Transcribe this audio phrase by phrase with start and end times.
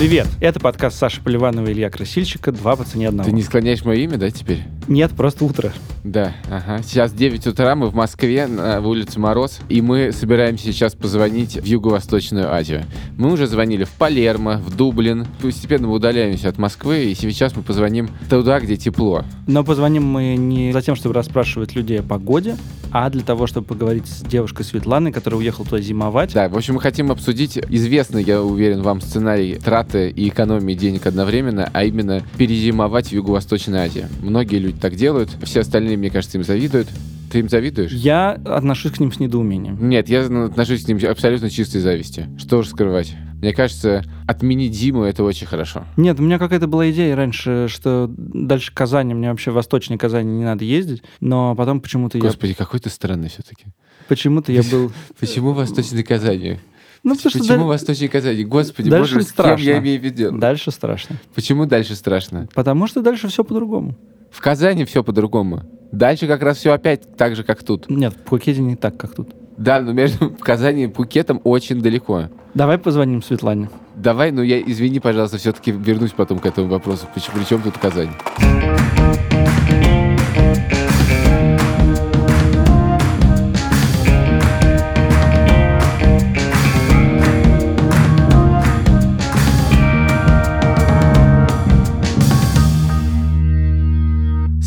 [0.00, 0.28] Привет!
[0.40, 3.28] Это подкаст Саши Поливанова и Илья Красильщика «Два по цене одного».
[3.28, 4.62] Ты не склоняешь мое имя, да, теперь?
[4.90, 5.72] Нет, просто утро.
[6.02, 6.82] Да, ага.
[6.82, 11.64] Сейчас 9 утра, мы в Москве, на улице Мороз, и мы собираемся сейчас позвонить в
[11.64, 12.82] Юго-Восточную Азию.
[13.16, 15.28] Мы уже звонили в Палермо, в Дублин.
[15.40, 19.22] Постепенно мы удаляемся от Москвы, и сейчас мы позвоним туда, где тепло.
[19.46, 22.56] Но позвоним мы не за тем, чтобы расспрашивать людей о погоде,
[22.90, 26.32] а для того, чтобы поговорить с девушкой Светланой, которая уехала туда зимовать.
[26.34, 31.06] Да, в общем, мы хотим обсудить известный, я уверен, вам сценарий траты и экономии денег
[31.06, 34.06] одновременно, а именно перезимовать в Юго-Восточной Азии.
[34.20, 36.88] Многие люди так делают, все остальные, мне кажется, им завидуют.
[37.30, 37.92] Ты им завидуешь?
[37.92, 39.88] Я отношусь к ним с недоумением.
[39.88, 42.28] Нет, я отношусь к ним абсолютно чистой зависти.
[42.38, 43.14] Что уж скрывать.
[43.40, 45.84] Мне кажется, отменить зиму это очень хорошо.
[45.96, 50.44] Нет, у меня какая-то была идея раньше, что дальше Казани, мне вообще восточнее Казани не
[50.44, 52.22] надо ездить, но потом почему-то я...
[52.24, 53.66] Господи, какой ты странный все-таки.
[54.08, 54.90] Почему-то я был...
[55.20, 56.58] Почему восточной Казани?
[57.02, 58.44] Ну, потому что Почему даль- Восточной Казани?
[58.44, 59.64] Господи, Дальше боже, с кем страшно.
[59.64, 60.36] я имею в виду?
[60.36, 61.16] Дальше страшно.
[61.34, 62.46] Почему дальше страшно?
[62.54, 63.96] Потому что дальше все по-другому.
[64.30, 65.62] В Казани все по-другому.
[65.92, 67.90] Дальше как раз все опять так же, как тут.
[67.90, 69.30] Нет, в Пхукете не так, как тут.
[69.56, 72.28] Да, но между Казани и Пукетом очень далеко.
[72.54, 73.68] Давай позвоним Светлане.
[73.96, 77.06] Давай, ну я, извини, пожалуйста, все-таки вернусь потом к этому вопросу.
[77.12, 78.10] Почему, при чем тут Казань?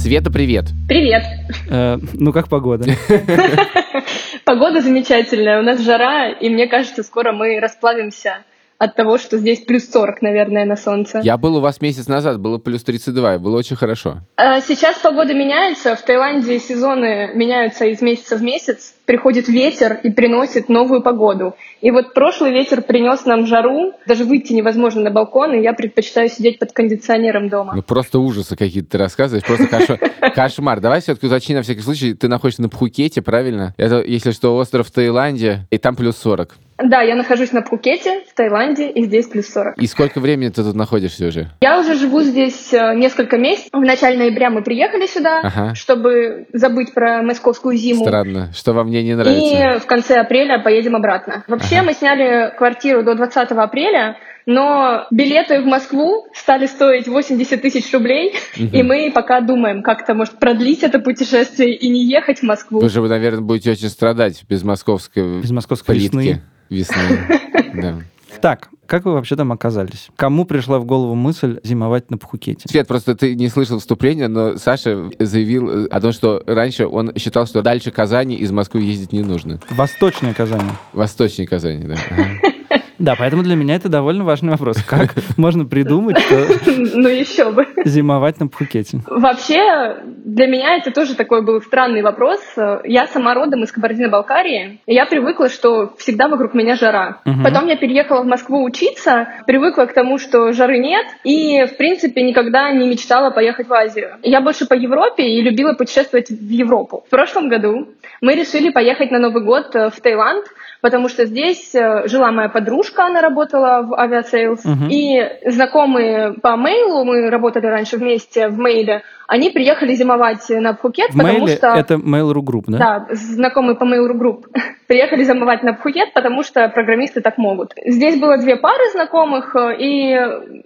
[0.03, 0.65] Света, привет.
[0.85, 1.23] Привет.
[1.69, 2.83] Э, ну, как погода?
[4.43, 8.39] Погода замечательная, у нас жара, и мне кажется, скоро мы расплавимся
[8.77, 11.21] от того, что здесь плюс 40, наверное, на солнце.
[11.23, 14.21] Я был у вас месяц назад, было плюс 32, и было очень хорошо.
[14.35, 20.09] А Сейчас погода меняется, в Таиланде сезоны меняются из месяца в месяц, приходит ветер и
[20.09, 21.55] приносит новую погоду.
[21.81, 26.29] И вот прошлый ветер принес нам жару, даже выйти невозможно на балкон, и я предпочитаю
[26.29, 27.73] сидеть под кондиционером дома.
[27.75, 29.99] Ну просто ужасы какие-то ты рассказываешь, просто
[30.35, 30.79] кошмар.
[30.79, 33.73] Давай все-таки уточни на всякий случай, ты находишься на Пхукете, правильно?
[33.77, 36.55] Это, если что, остров в Таиланде, и там плюс 40.
[36.83, 39.77] Да, я нахожусь на Пхукете, в Таиланде, и здесь плюс 40.
[39.81, 41.49] И сколько времени ты тут находишься уже?
[41.61, 43.69] Я уже живу здесь э, несколько месяцев.
[43.71, 45.75] В начале ноября мы приехали сюда, Ага.
[45.75, 48.03] чтобы забыть про московскую зиму.
[48.05, 49.75] Странно, что вам мне не нравится.
[49.77, 51.43] И в конце апреля поедем обратно.
[51.47, 57.93] Вообще мы сняли квартиру до 20 апреля, но билеты в Москву стали стоить 80 тысяч
[57.93, 62.81] рублей, и мы пока думаем, как-то, может, продлить это путешествие и не ехать в Москву.
[62.81, 66.15] Вы же, вы, наверное, будете очень страдать без московской, Без московской плитки.
[66.17, 66.41] весны.
[66.69, 67.19] Весны.
[67.73, 68.03] Да.
[68.39, 70.09] Так, как вы вообще там оказались?
[70.15, 72.67] Кому пришла в голову мысль зимовать на Пхукете?
[72.69, 77.15] Свет, просто ты не слышал вступления, но Саша заявил э, о том, что раньше он
[77.17, 79.59] считал, что дальше Казани из Москвы ездить не нужно.
[79.71, 80.69] Восточная Казань.
[80.93, 81.95] Восточнее Казани, да.
[83.03, 84.81] Да, поэтому для меня это довольно важный вопрос.
[84.81, 86.47] Как можно придумать, что
[86.95, 87.67] Ну еще бы.
[87.83, 89.01] зимовать на Пхукете?
[89.07, 92.39] Вообще, для меня это тоже такой был странный вопрос.
[92.85, 97.19] Я сама родом из Кабардино-Балкарии, и я привыкла, что всегда вокруг меня жара.
[97.43, 102.21] Потом я переехала в Москву учиться, привыкла к тому, что жары нет, и, в принципе,
[102.21, 104.11] никогда не мечтала поехать в Азию.
[104.21, 107.03] Я больше по Европе и любила путешествовать в Европу.
[107.05, 107.89] В прошлом году
[108.21, 110.45] мы решили поехать на Новый год э, в Таиланд,
[110.83, 114.89] потому что здесь э, жила моя подружка, она работала в Aviasales, Мгм.
[114.89, 121.09] и знакомые по мейлу, мы работали раньше вместе в мейле, они приехали зимовать на Пхукет,
[121.11, 121.67] В потому мейле что...
[121.67, 122.77] это Mail.ru Group, да?
[122.77, 124.45] Да, знакомые по Mail.ru Group.
[124.87, 127.73] Приехали зимовать на Пхукет, потому что программисты так могут.
[127.85, 130.19] Здесь было две пары знакомых, э, и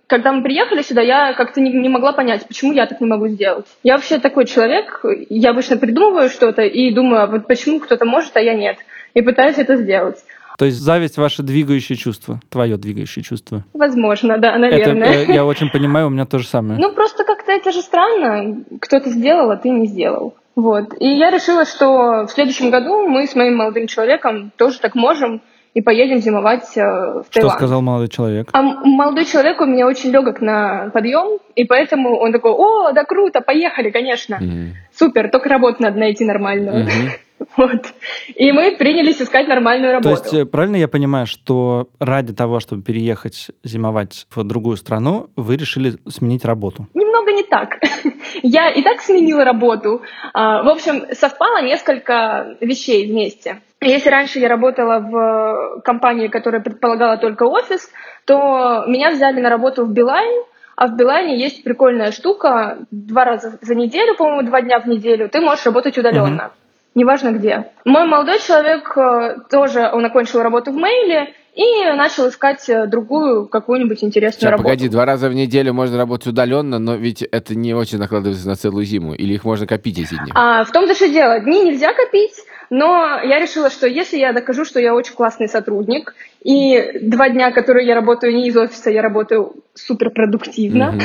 [0.08, 3.28] когда мы приехали сюда, я как-то не, не могла понять, почему я так не могу
[3.28, 3.66] сделать.
[3.84, 8.36] Я вообще такой человек, я обычно придумываю что-то и думаю, а вот почему кто-то может,
[8.36, 8.78] а я нет.
[9.14, 10.18] И пытаюсь это сделать.
[10.58, 13.64] То есть зависть ваше двигающее чувство, твое двигающее чувство.
[13.74, 15.26] Возможно, да, Это наверное.
[15.28, 16.80] э, я очень понимаю, у меня то же самое.
[16.80, 18.64] Ну, просто как-то это же странно.
[18.82, 20.34] Кто-то сделал, а ты не сделал.
[20.56, 20.96] Вот.
[21.00, 25.42] И я решила, что в следующем году мы с моим молодым человеком тоже так можем
[25.76, 27.54] и поедем зимовать э, в Что Таиланд.
[27.60, 28.50] сказал молодой человек?
[28.54, 33.04] А молодой человек у меня очень легок на подъем, и поэтому он такой, о, да
[33.04, 34.40] круто, поехали, конечно.
[34.42, 34.74] Мгм.
[34.98, 36.86] Супер, только работу надо найти нормальную.
[36.86, 37.12] Мгм.
[37.56, 37.94] Вот.
[38.36, 40.24] И мы принялись искать нормальную То работу.
[40.24, 45.56] есть э, правильно я понимаю, что ради того, чтобы переехать зимовать в другую страну, вы
[45.56, 46.88] решили сменить работу?
[46.94, 47.80] Немного не так.
[48.44, 50.02] Я и так сменила работу.
[50.34, 53.62] А, В общем, совпало несколько вещей вместе.
[53.82, 57.90] Если раньше я работала в компании, которая предполагала только офис,
[58.26, 60.44] то меня взяли на работу в Билайн,
[60.76, 62.80] а в Билайне есть прикольная штука.
[62.92, 66.52] Два раза за неделю, по-моему, два дня в неделю ты можешь работать удаленно.
[66.98, 67.66] Неважно где.
[67.86, 73.46] Мой молодой человек э, тоже, он окончил работу в мейле, и начал искать э, другую
[73.48, 74.64] какую-нибудь интересную Сейчас, работу.
[74.70, 78.56] погоди, два раза в неделю можно работать удаленно, но ведь это не очень накладывается на
[78.56, 79.14] целую зиму.
[79.14, 80.32] Или их можно копить эти дни?
[80.34, 82.34] А, в том-то и дело, дни нельзя копить,
[82.72, 87.52] но я решила, что если я докажу, что я очень классный сотрудник, и два дня,
[87.52, 91.02] которые я работаю не из офиса, я работаю суперпродуктивно, Мгм.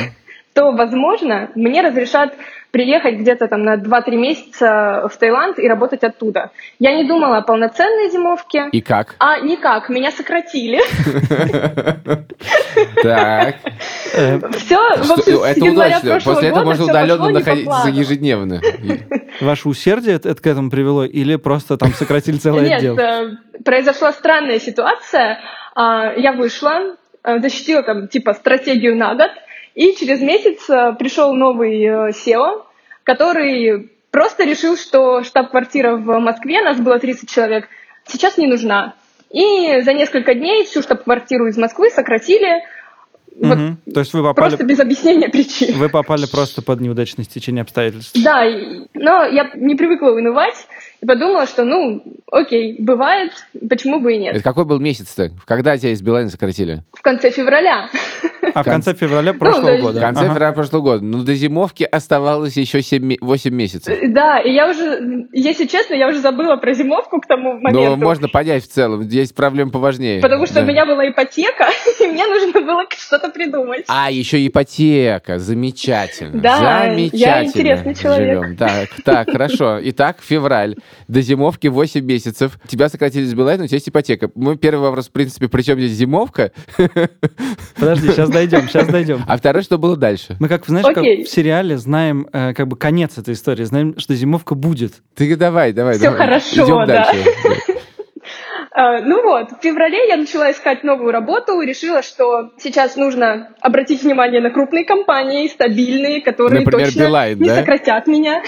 [0.53, 2.33] То, возможно, мне разрешат
[2.71, 6.49] приехать где-то там на 2-3 месяца в Таиланд и работать оттуда.
[6.79, 9.15] Я не думала о полноценной зимовке, И как?
[9.19, 10.79] а никак, меня сократили.
[13.01, 13.55] Так.
[14.11, 14.79] Все,
[15.45, 16.19] Это удачно.
[16.23, 18.61] После этого можно удаленно находиться ежедневно.
[19.41, 22.97] Ваше усердие это, к этому привело или просто там сократили целый Нет, отдел?
[22.97, 23.31] э,
[23.63, 25.39] произошла странная ситуация.
[25.75, 29.31] А, Я вышла, э, защитила там типа стратегию на год,
[29.75, 32.63] и через месяц э, пришел новый э, SEO,
[33.03, 37.67] который просто решил, что штаб-квартира в Москве, нас было 30 человек,
[38.05, 38.95] сейчас не нужна.
[39.31, 42.61] И за несколько дней всю штаб-квартиру из Москвы сократили,
[43.35, 43.57] вот.
[43.91, 45.75] То есть вы попали, просто без объяснения причин.
[45.77, 48.15] вы попали просто под неудачное стечение обстоятельств.
[48.23, 48.43] Да,
[48.93, 50.67] но я не привыкла унывать
[51.03, 52.01] и подумала, что, ну,
[52.31, 53.31] окей, бывает,
[53.69, 54.35] почему бы и нет.
[54.35, 55.31] Это какой был месяц-то?
[55.45, 56.83] Когда тебя из Билайна сократили?
[56.93, 57.89] В конце февраля.
[58.53, 59.99] А в конце февраля то прошлого есть- года.
[59.99, 60.33] В конце Ага.
[60.33, 61.03] февраля прошлого года.
[61.03, 63.97] Ну, до зимовки оставалось еще 7, 8 месяцев.
[64.13, 67.97] Да, и я уже, если честно, я уже забыла про зимовку к тому Но моменту.
[67.97, 69.01] можно понять в целом.
[69.01, 70.21] Есть проблем поважнее.
[70.21, 70.61] Потому что Да.
[70.61, 71.67] у меня была ипотека,
[71.99, 73.83] и мне нужно было что-то придумать.
[73.87, 75.39] А, еще ипотека.
[75.39, 76.41] Замечательно.
[76.41, 77.17] Да, Замечательно.
[77.19, 78.41] я интересный человек.
[78.43, 78.55] Живем.
[78.57, 79.79] Так, так, хорошо.
[79.83, 80.75] Итак, февраль.
[81.07, 82.57] До зимовки 8 месяцев.
[82.67, 84.29] Тебя сократили с Билайна, у тебя есть ипотека.
[84.35, 86.51] Мой первый вопрос, в принципе, при чем здесь зимовка?
[87.75, 89.21] Подожди, сейчас дойдем, сейчас дойдем.
[89.27, 90.35] А второй, что было дальше?
[90.39, 91.23] Мы как, знаешь, как Окей.
[91.23, 94.93] в сериале знаем э, как бы конец этой истории, знаем, что зимовка будет.
[95.15, 95.95] Ты давай, давай.
[95.95, 96.19] Всё давай.
[96.19, 97.11] хорошо, Идем да.
[97.11, 97.23] дальше.
[98.75, 104.01] А, Ну вот, в феврале я начала искать новую работу, решила, что сейчас нужно обратить
[104.01, 107.57] внимание на крупные компании, стабильные, которые Например, точно Билайн, не да?
[107.57, 108.41] сократят меня.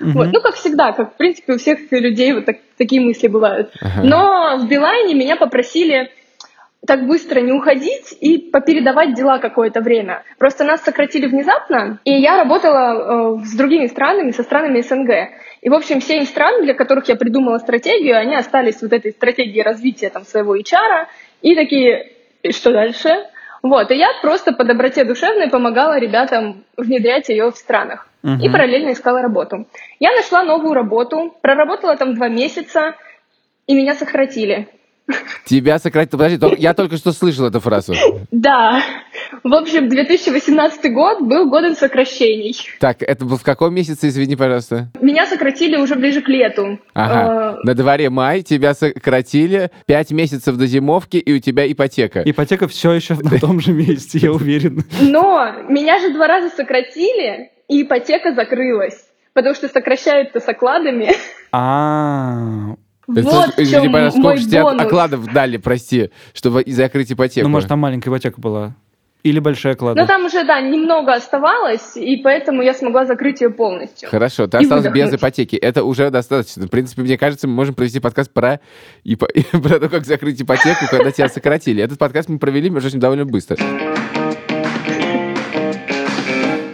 [0.00, 0.28] Вот.
[0.32, 3.72] Ну, как всегда, как, в принципе, у всех людей вот так- такие мысли бывают.
[3.80, 4.02] Ага.
[4.04, 6.10] Но в Билайне меня попросили
[6.86, 10.22] так быстро не уходить и попередавать дела какое-то время.
[10.38, 15.10] Просто нас сократили внезапно, и я работала э, с другими странами, со странами СНГ.
[15.60, 19.60] И, в общем, семь стран, для которых я придумала стратегию, они остались вот этой стратегии
[19.60, 21.06] развития там, своего HR,
[21.42, 22.12] и такие,
[22.42, 23.10] «И что дальше?
[23.62, 28.07] Вот, и я просто по доброте душевной помогала ребятам внедрять ее в странах.
[28.22, 28.40] Мгм.
[28.40, 29.66] И параллельно искала работу.
[30.00, 32.94] Я нашла новую работу, проработала там два месяца,
[33.66, 34.68] и меня сократили.
[35.46, 36.10] Тебя сократили.
[36.36, 37.94] Подожди, я только что слышал эту фразу.
[38.30, 38.82] Да.
[39.42, 42.54] В общем, 2018 год был годом сокращений.
[42.78, 44.88] Так, это был в каком месяце, извини, пожалуйста?
[45.00, 46.78] Меня сократили уже ближе к лету.
[46.92, 47.54] Ага.
[47.54, 52.22] Э, На дворе май, тебя сократили, пять месяцев до зимовки, и у тебя ипотека.
[52.26, 54.84] Ипотека все еще на том же месте, я уверен.
[55.00, 59.04] Но меня же два раза сократили, и ипотека закрылась.
[59.34, 61.10] Потому что сокращают-то с окладами.
[61.52, 62.74] А,
[63.06, 64.80] вот в чем мой бонус.
[64.80, 67.46] окладов дали, прости, чтобы закрыть ипотеку?
[67.46, 68.74] ну может там маленькая ипотека была.
[69.24, 70.00] Или большая клада.
[70.00, 74.08] Но там уже, да, немного оставалось, и поэтому я смогла закрыть ее полностью.
[74.08, 75.56] Хорошо, ты И осталась без ипотеки.
[75.56, 76.66] Это уже достаточно.
[76.66, 78.60] В принципе, мне кажется, мы можем провести подкаст про,
[79.04, 79.28] ипо-
[79.60, 81.82] про то, как закрыть ипотеку, когда тебя сократили.
[81.82, 83.56] Этот подкаст мы провели, между прочим, довольно быстро.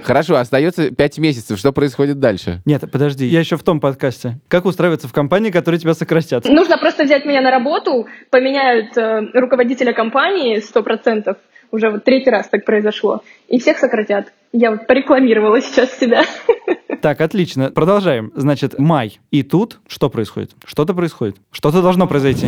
[0.04, 1.58] Хорошо, остается пять месяцев.
[1.58, 2.60] Что происходит дальше?
[2.66, 4.38] Нет, подожди, я еще в том подкасте.
[4.48, 6.44] Как устраиваться в компании, которые тебя сократят?
[6.44, 11.36] Нужно просто взять меня на работу, поменяют э, руководителя компании 100%.
[11.74, 13.24] Уже вот третий раз так произошло.
[13.48, 14.32] И всех сократят.
[14.52, 16.22] Я вот порекламировала сейчас себя.
[17.02, 17.70] Так, отлично.
[17.70, 18.32] Продолжаем.
[18.34, 19.20] Значит, май.
[19.30, 20.52] И тут что происходит?
[20.64, 21.36] Что-то происходит.
[21.50, 22.46] Что-то должно произойти.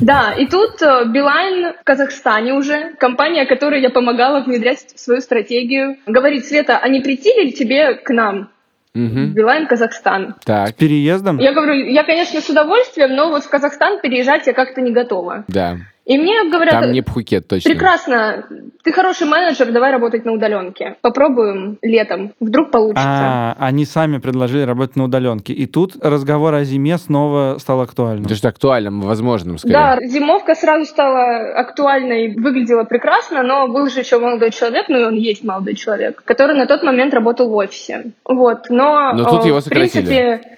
[0.00, 5.96] Да, и тут э, Билайн в Казахстане уже, компания, которой я помогала внедрять свою стратегию,
[6.06, 8.48] говорит, Света, а не прийти ли тебе к нам?
[8.94, 9.34] Мгм.
[9.34, 10.36] Билайн Казахстан.
[10.42, 11.38] Так, С переездом?
[11.38, 15.44] Я говорю, я, конечно, с удовольствием, но вот в Казахстан переезжать я как-то не готова.
[15.48, 15.76] да.
[16.08, 17.70] И мне говорят, Там не Пхукет, точно.
[17.70, 18.46] прекрасно,
[18.82, 20.96] ты хороший менеджер, давай работать на удаленке.
[21.02, 23.04] Попробуем летом, вдруг получится.
[23.06, 25.52] А, они сами предложили работать на удаленке.
[25.52, 28.24] И тут разговор о зиме снова стал актуальным.
[28.24, 29.74] Это же актуальным, возможным, скорее.
[29.74, 35.04] Да, зимовка сразу стала актуальной, выглядела прекрасно, но был же еще молодой человек, ну и
[35.04, 38.12] он есть молодой человек, который на тот момент работал в офисе.
[38.24, 39.12] Вот, но...
[39.12, 40.57] Но тут э, его в принципе,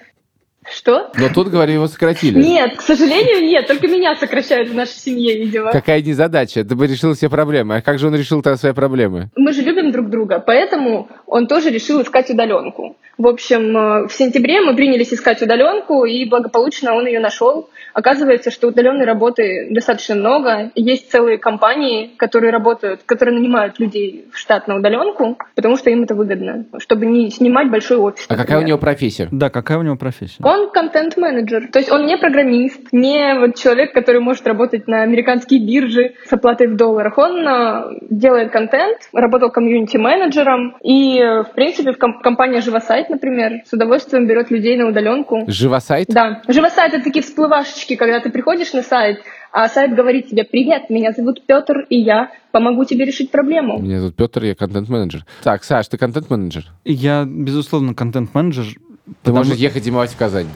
[0.73, 1.11] Что?
[1.15, 2.41] Но тут, говорю, его сократили.
[2.41, 3.67] Нет, к сожалению, нет.
[3.67, 5.71] Только меня сокращают в нашей семье, видимо.
[5.71, 6.63] Какая незадача?
[6.63, 7.77] Ты бы решил все проблемы.
[7.77, 9.29] А как же он решил тогда свои проблемы?
[9.35, 12.95] Мы же любим любим друг друга, поэтому он тоже решил искать удаленку.
[13.17, 17.69] В общем, э, в сентябре мы принялись искать удаленку, и благополучно он ее нашел.
[17.93, 20.71] Оказывается, что удаленной работы достаточно много.
[20.75, 26.03] Есть целые компании, которые работают, которые нанимают людей в штат на удаленку, потому что им
[26.03, 28.25] это выгодно, чтобы не снимать большой офис.
[28.27, 29.27] А какая у него профессия?
[29.31, 30.37] Да, какая у него профессия?
[30.43, 31.69] Он контент-менеджер.
[31.71, 36.33] То есть он не программист, не вот человек, который может работать на американские биржи с
[36.33, 37.17] оплатой в долларах.
[37.17, 39.51] Он э, делает контент, работал
[39.85, 45.43] комьюнити-менеджером, и, в принципе, ком- компания «Живосайт», например, с удовольствием берет людей на удаленку.
[45.47, 46.07] Живосайт?
[46.09, 46.41] Да.
[46.47, 49.21] Живосайт— это такие всплывашечки, когда ты приходишь на сайт,
[49.51, 53.79] а сайт говорит тебе «Привет, меня зовут Петр, и я помогу тебе решить проблему».
[53.79, 55.25] Меня зовут Петр, я контент-менеджер.
[55.43, 56.65] Так, Саш, ты контент-менеджер?
[56.85, 58.65] Я, безусловно, контент-менеджер.
[58.65, 60.47] Ты потому- можешь ехать зимовать в Казань.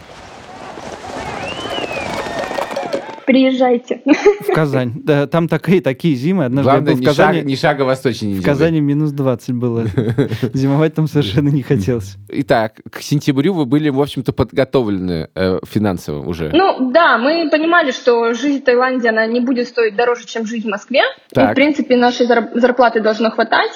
[3.26, 4.02] Приезжайте.
[4.06, 4.94] В Казань.
[5.04, 6.46] Да, там такие, такие зимы.
[6.46, 7.38] Однажды Главное, я был в Казани.
[7.40, 8.54] шаг- ни шага восточнее не В делай.
[8.54, 9.86] Казани минус 20 было.
[10.54, 12.16] Зимовать там совершенно не хотелось.
[12.30, 16.52] Итак, к сентябрю вы были, в общем-то, подготовлены э, финансово уже.
[16.54, 20.68] Ну да, мы понимали, что жизнь в Таиланде, она не будет стоить дороже, чем жизнь
[20.68, 21.02] в Москве.
[21.32, 21.52] И, Так.
[21.52, 23.72] в принципе, нашей зар- зарплаты должно хватать.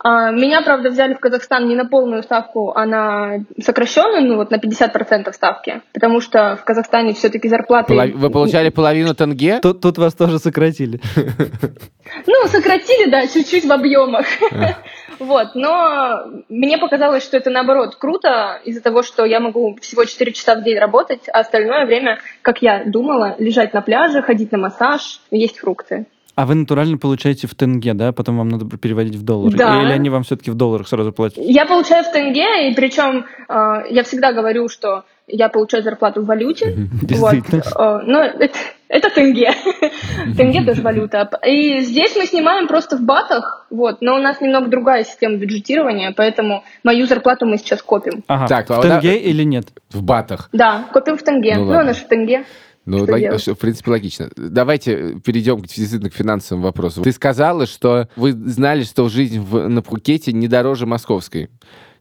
[0.00, 4.50] А, Меня, правда, взяли в Казахстан не на полную ставку, а на сокращенную, ну вот
[4.50, 7.92] на 50% ставки, потому что в Казахстане все-таки зарплаты...
[7.94, 9.58] Полов- Вы получали половину тенге?
[9.60, 11.00] Тут, тут вас тоже сократили.
[12.26, 14.26] Ну, сократили, да, чуть-чуть в объемах.
[15.18, 20.32] Вот, но мне показалось, что это наоборот круто из-за того, что я могу всего 4
[20.32, 24.58] часа в день работать, а остальное время, как я думала, лежать на пляже, ходить на
[24.58, 26.06] массаж, есть фрукты.
[26.38, 28.12] А вы натурально получаете в тенге, да?
[28.12, 29.56] Потом вам надо переводить в доллары.
[29.56, 29.82] Да.
[29.82, 31.38] Или они вам все-таки в долларах сразу платят?
[31.38, 36.26] Я получаю в тенге, и причем э, я всегда говорю, что я получаю зарплату в
[36.26, 36.76] валюте.
[37.02, 37.64] Действительно.
[37.76, 39.50] Э, Но это, это тенге.
[40.36, 41.28] Тенге тоже валюта.
[41.44, 46.14] И здесь мы снимаем просто в батах, вот, но у нас немного другая система бюджетирования,
[46.16, 48.22] поэтому мою зарплату мы сейчас копим.
[48.28, 48.46] Ага.
[48.46, 49.66] Так, в а вот тенге да- или нет?
[49.90, 50.50] В батах.
[50.52, 51.56] Да, копим в тенге.
[51.56, 52.44] Ну Ну, она же в тенге.
[52.88, 54.30] Ну, лог- что, в принципе, логично.
[54.36, 57.02] Давайте перейдем к, действительно к финансовому вопросу.
[57.02, 61.50] Ты сказала, что вы знали, что жизнь в, на Пхукете не дороже московской.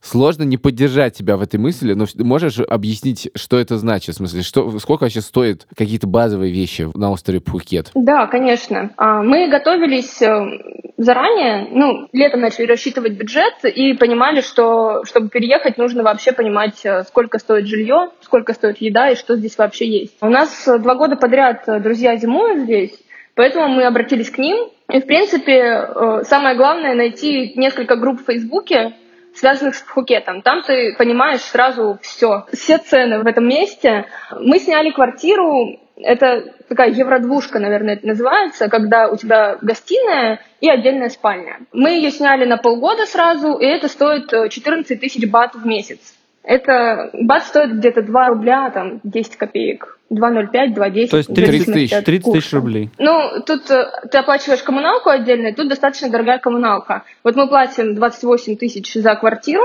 [0.09, 4.15] Сложно не поддержать тебя в этой мысли, но можешь объяснить, что это значит?
[4.15, 7.91] В смысле, что, сколько вообще стоят какие-то базовые вещи на острове Пхукет?
[7.93, 8.91] Да, конечно.
[8.95, 15.77] А, Мы готовились э, заранее, ну, летом начали рассчитывать бюджет и понимали, что чтобы переехать,
[15.77, 20.15] нужно вообще понимать, э, сколько стоит жилье, сколько стоит еда и что здесь вообще есть.
[20.21, 22.97] У нас два года подряд э, друзья зимуют здесь,
[23.35, 24.69] поэтому мы обратились к ним.
[24.89, 28.93] И, в принципе, самое главное найти несколько групп в Фейсбуке,
[29.37, 30.41] связанных с Пхукетом.
[30.41, 34.05] Там ты понимаешь сразу все, все цены в этом месте.
[34.39, 41.09] Мы сняли квартиру, это такая евродвушка, наверное, это называется, когда у тебя гостиная и отдельная
[41.09, 41.59] спальня.
[41.71, 46.16] Мы ее сняли на полгода сразу, и это стоит э, 14 тысяч бат в месяц.
[46.47, 49.99] Это бат стоит где-то 2 рубля, там, 10 копеек.
[50.09, 51.07] 2,05, 2,10.
[51.09, 52.55] То есть в 30 зависимости тысяч, от 30 тысяч курса.
[52.55, 52.89] рублей.
[52.97, 57.03] Ну, тут э, ты оплачиваешь коммуналку отдельно, и тут достаточно дорогая коммуналка.
[57.25, 59.63] Вот мы платим 28 тысяч за квартиру,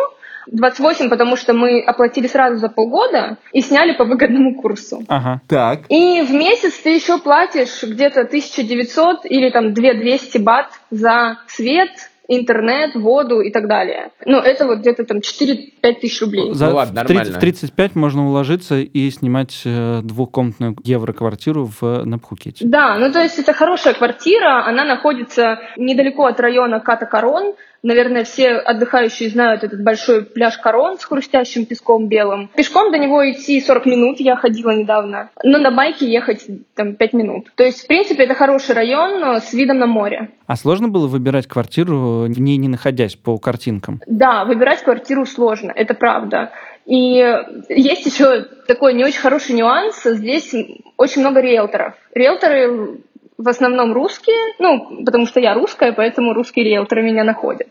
[0.49, 5.05] 28, потому что мы оплатили сразу за полгода и сняли по выгодному курсу.
[5.07, 5.41] Ага.
[5.47, 5.83] Так.
[5.89, 11.91] И в месяц ты еще платишь где-то 1900 или там 2200 бат за свет,
[12.39, 14.11] интернет, воду и так далее.
[14.25, 16.53] Ну, это вот где-то там 4-5 тысяч рублей.
[16.53, 17.39] За, Ну ладно, в 30 нормально.
[17.39, 22.65] в 35 можно уложиться и снимать э, двухкомнатную евро-квартиру в, на Пхукете.
[22.67, 27.55] Да, ну то есть это хорошая квартира, она находится недалеко от района Ката-Корон.
[27.83, 32.49] Наверное, все отдыхающие знают этот большой пляж Корон с хрустящим песком белым.
[32.55, 37.12] Пешком до него идти 40 минут, я ходила недавно, но на байке ехать там 5
[37.12, 37.53] минут.
[37.57, 40.31] То есть, в принципе, это хороший район но с видом на море.
[40.47, 44.01] А сложно было выбирать квартиру, в ней не находясь по картинкам?
[44.07, 46.53] Да, выбирать квартиру сложно, это правда.
[46.87, 47.25] И
[47.69, 50.03] есть еще такой не очень хороший нюанс.
[50.05, 50.53] Здесь
[50.97, 51.95] очень много риэлторов.
[52.15, 52.99] Риэлторы
[53.39, 57.69] в основном русские, ну, потому что я русская, поэтому русские риэлторы меня находят.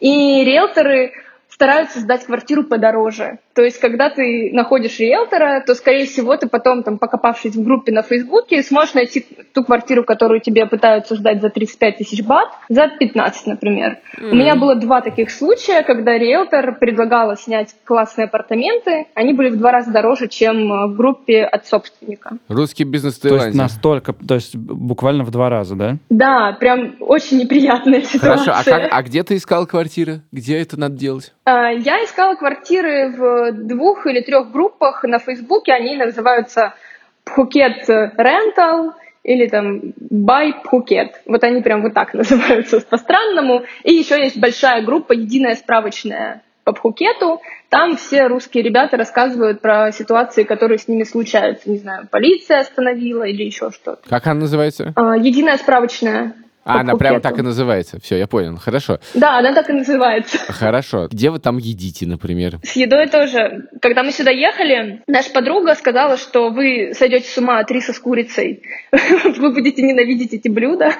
[0.00, 1.12] И риэлторы
[1.60, 3.38] стараются сдать квартиру подороже.
[3.54, 7.92] То есть, когда ты находишь риэлтора, то, скорее всего, ты потом, там, покопавшись в группе
[7.92, 12.88] на Фейсбуке, сможешь найти ту квартиру, которую тебе пытаются сдать за 35 тысяч бат, за
[12.88, 13.98] 15, например.
[14.18, 19.08] У меня было два таких случая, когда риэлтор предлагала снять классные апартаменты.
[19.12, 22.38] Они были в два раза дороже, чем э, в группе от собственника.
[22.48, 25.96] Русский бизнес в То есть настолько, то есть буквально в два раза, да?
[26.08, 28.44] Да, прям очень неприятная ситуация.
[28.46, 30.22] Хорошо, а, как- а где ты искал квартиры?
[30.32, 31.34] Где это надо делать?
[31.50, 35.72] А, Я искала квартиры в двух или трех группах на Фейсбуке.
[35.72, 36.74] Они называются
[37.24, 41.20] Пхукет Рентал или там Бай Пхукет.
[41.26, 43.64] Вот они прям вот так называются по-странному.
[43.82, 47.40] И еще есть большая группа «Единая справочная» по Пхукету.
[47.68, 51.68] Там все русские ребята рассказывают про ситуации, которые с ними случаются.
[51.68, 54.08] Не знаю, полиция остановила или еще что-то.
[54.08, 54.92] Как она называется?
[54.94, 56.34] А, единая справочная.
[56.70, 57.98] А, она прямо так и называется.
[58.00, 58.56] Все, я понял.
[58.56, 58.98] Хорошо.
[59.14, 60.38] Да, она так и называется.
[60.52, 61.08] Хорошо.
[61.08, 62.58] Где вы там едите, например?
[62.62, 63.68] С едой тоже.
[63.80, 67.98] Когда мы сюда ехали, наша подруга сказала, что вы сойдете с ума от риса с
[67.98, 68.62] курицей.
[68.92, 70.94] Вы будете ненавидеть эти блюда.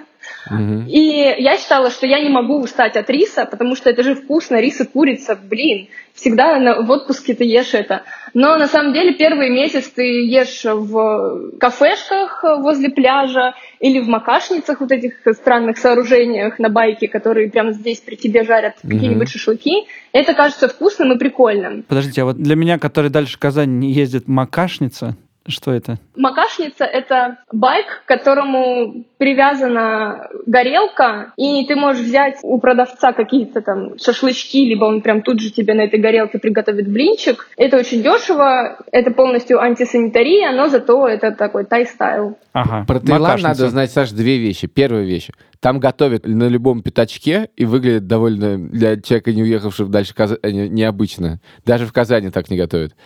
[0.46, 0.84] Угу.
[0.88, 4.60] И я считала, что я не могу устать от риса, потому что это же вкусно,
[4.60, 5.88] рис и курица, блин.
[6.14, 8.02] Всегда на, в отпуске ты ешь это.
[8.34, 14.80] Но на самом деле первый месяц ты ешь в кафешках возле пляжа или в макашницах,
[14.80, 18.92] вот этих странных сооружениях на байке, которые прямо здесь при тебе жарят угу.
[18.92, 19.86] какие-нибудь шашлыки.
[20.12, 21.84] Это кажется вкусным и прикольным.
[21.84, 25.98] Подождите, а вот для меня, который дальше в Казань не ездит макашница, что это?
[26.16, 33.98] Макашница— это байк, к которому привязана горелка, и ты можешь взять у продавца какие-то там
[33.98, 37.48] шашлычки, либо он прям тут же тебе на этой горелке приготовит блинчик.
[37.56, 42.38] Это очень дешево, это полностью антисанитария, но зато это такой тай-стайл.
[42.52, 42.84] Ага.
[42.86, 44.66] Про Таиланд надо знать, Саш, две вещи.
[44.66, 45.28] Первая вещь.
[45.60, 50.32] Там готовят на любом пятачке и выглядит довольно для человека, не уехавшего дальше Каз...
[50.42, 51.40] Э, необычно.
[51.66, 52.96] Даже в Казани так не готовят.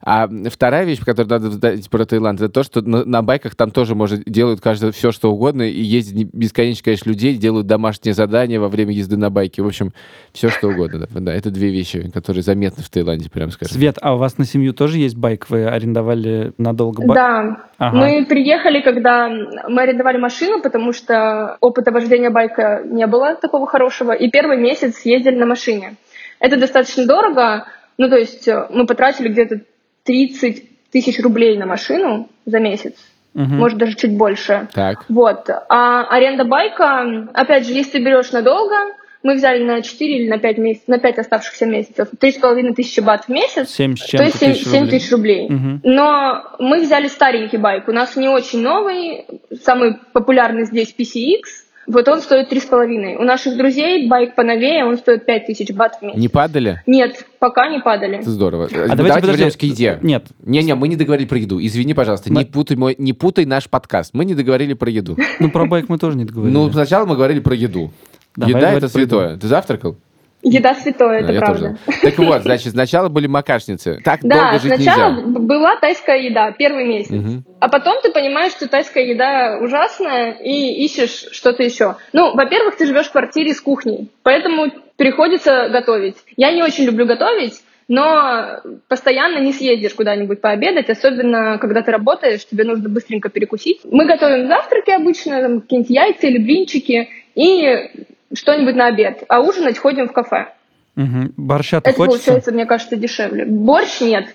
[0.00, 3.70] А вторая вещь, которую надо знать про Таиланд, это то, что на, на байках там
[3.70, 8.60] тоже может делают каждый все, что угодно, и ездит бесконечно, конечно, людей, делают домашние задания
[8.60, 9.62] во время езды на байке.
[9.62, 9.92] В общем,
[10.32, 11.06] все, что угодно.
[11.10, 13.74] Да, да это две вещи, которые заметны в Таиланде, прям скажем.
[13.74, 15.46] Свет, а у вас на семью тоже есть байк?
[15.48, 17.14] Вы арендовали надолго байк?
[17.14, 17.56] Да.
[17.78, 17.96] Ага.
[17.96, 24.12] Мы приехали, когда мы арендовали машину, потому что опыта вождения байка не было такого хорошего,
[24.12, 25.96] и первый месяц ездили на машине.
[26.40, 29.60] Это достаточно дорого, ну, то есть э, мы потратили где-то
[30.04, 32.94] 30 тысяч рублей на машину за месяц.
[33.34, 33.42] Угу.
[33.42, 34.68] Может, даже чуть больше.
[34.72, 35.04] Так.
[35.08, 35.50] Вот.
[35.68, 38.76] А аренда байка, опять же, если ты берешь надолго,
[39.24, 43.24] мы взяли на 4 или на 5 месяцев, на 5 оставшихся месяцев, 3,5 тысячи бат
[43.24, 45.46] в месяц, 7 то есть 7, 7 тысяч рублей.
[45.46, 45.80] Угу.
[45.82, 49.26] Но мы взяли старенький байк, у нас не очень новый,
[49.64, 53.16] самый популярный здесь PCX, вот он стоит три с половиной.
[53.16, 56.18] У наших друзей байк поновее, он стоит пять тысяч бат в месяц.
[56.18, 56.82] Не падали?
[56.86, 58.18] Нет, пока не падали.
[58.18, 58.66] Это здорово.
[58.66, 59.98] А давайте, давайте вернемся к еде.
[60.02, 60.26] Нет.
[60.40, 61.58] Не-не, мы не договорили про еду.
[61.60, 62.40] Извини, пожалуйста, мы...
[62.40, 64.14] не, путай мой, не путай наш подкаст.
[64.14, 65.16] Мы не договорили про еду.
[65.40, 66.54] Ну, про байк мы тоже не договорили.
[66.54, 67.92] Ну, сначала мы говорили про еду.
[68.36, 69.36] Еда— это святое.
[69.36, 69.96] Ты завтракал?
[70.44, 71.76] Еда святое, это правда.
[71.86, 71.98] Тоже.
[72.02, 74.00] Так вот, значит, сначала были макашницы.
[74.04, 75.38] Так да, долго жить сначала нельзя.
[75.40, 77.10] была тайская еда, первый месяц.
[77.10, 77.42] Угу.
[77.60, 81.96] А потом ты понимаешь, что тайская еда ужасная, и ищешь что-то еще.
[82.12, 86.16] Ну, во-первых, ты живешь в квартире с кухней, поэтому приходится готовить.
[86.36, 92.46] Я не очень люблю готовить, но постоянно не съездишь куда-нибудь пообедать, особенно когда ты работаешь,
[92.46, 93.80] тебе нужно быстренько перекусить.
[93.84, 97.90] Мы готовим завтраки обычно, там, какие-нибудь яйца или блинчики, и
[98.34, 100.48] что-нибудь на обед, а ужинать ходим в кафе.
[100.96, 101.32] Угу.
[101.36, 102.18] Борща-то Это хочется?
[102.26, 103.44] получается, мне кажется, дешевле.
[103.46, 104.26] Борщ нет.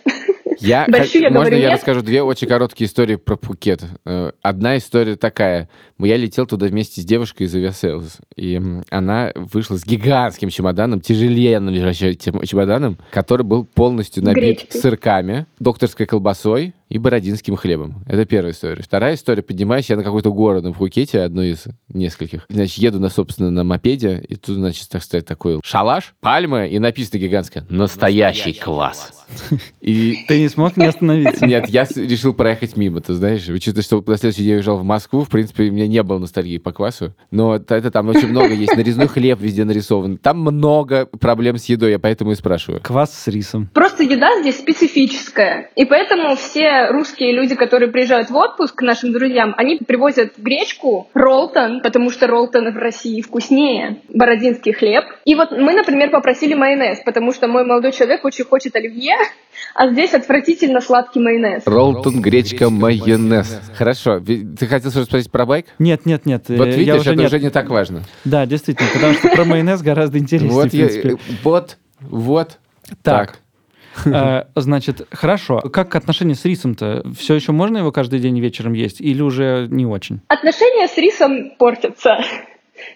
[0.59, 1.77] Я, Борщу, я можно говорю, я нет?
[1.77, 3.81] расскажу две очень короткие истории про Пхукет.
[4.05, 5.69] Э, одна история такая.
[5.99, 11.73] Я летел туда вместе с девушкой из Aviasales, и она вышла с гигантским чемоданом, тяжеленным
[11.73, 14.81] лежащим чемоданом, который был полностью набит Гречкой.
[14.81, 18.03] сырками, докторской колбасой, и бородинским хлебом.
[18.07, 18.81] Это первая история.
[18.81, 19.43] Вторая история.
[19.43, 22.45] Поднимаюсь я на какой-то город в Пхукете, одну из нескольких.
[22.49, 26.79] Значит, еду, на, собственно, на мопеде, и тут, значит, так стоит такой шалаш, пальмы, и
[26.79, 29.13] написано гигантское «Настоящий класс».
[29.79, 30.25] И...
[30.27, 31.45] Ты не смог не остановиться?
[31.45, 33.47] Нет, я решил проехать мимо, ты знаешь.
[33.47, 36.57] Учитывая, что на следующий день уезжал в Москву, в принципе, у меня не было ностальгии
[36.57, 38.75] по квасу, но это там очень много есть.
[38.75, 40.17] Нарезной хлеб везде нарисован.
[40.17, 42.81] Там много проблем с едой, я поэтому и спрашиваю.
[42.81, 43.69] Квас с рисом.
[43.73, 49.11] Просто еда здесь специфическая, и поэтому все русские люди, которые приезжают в отпуск к нашим
[49.11, 55.05] друзьям, они привозят гречку, ролтон, потому что ролтон в России вкуснее, бородинский хлеб.
[55.25, 59.15] И вот мы, например, попросили майонез, потому что мой молодой человек очень хочет оливье,
[59.75, 61.63] а здесь отвратительно сладкий майонез.
[61.65, 63.59] Ролтон, гречка, майонез.
[63.75, 64.19] Хорошо.
[64.19, 65.67] Ты хотел спросить про байк?
[65.79, 66.45] Нет, нет, нет.
[66.49, 67.27] Вот видишь, я уже это нет.
[67.27, 68.03] уже не так важно.
[68.25, 72.57] Да, действительно, потому что про майонез гораздо интереснее, вот, я, вот, вот
[73.03, 73.31] так.
[73.31, 73.39] так.
[74.05, 75.59] Э, значит, хорошо.
[75.59, 77.03] Как отношения с рисом-то?
[77.17, 80.21] Все еще можно его каждый день вечером есть или уже не очень?
[80.27, 82.19] Отношения с рисом портятся.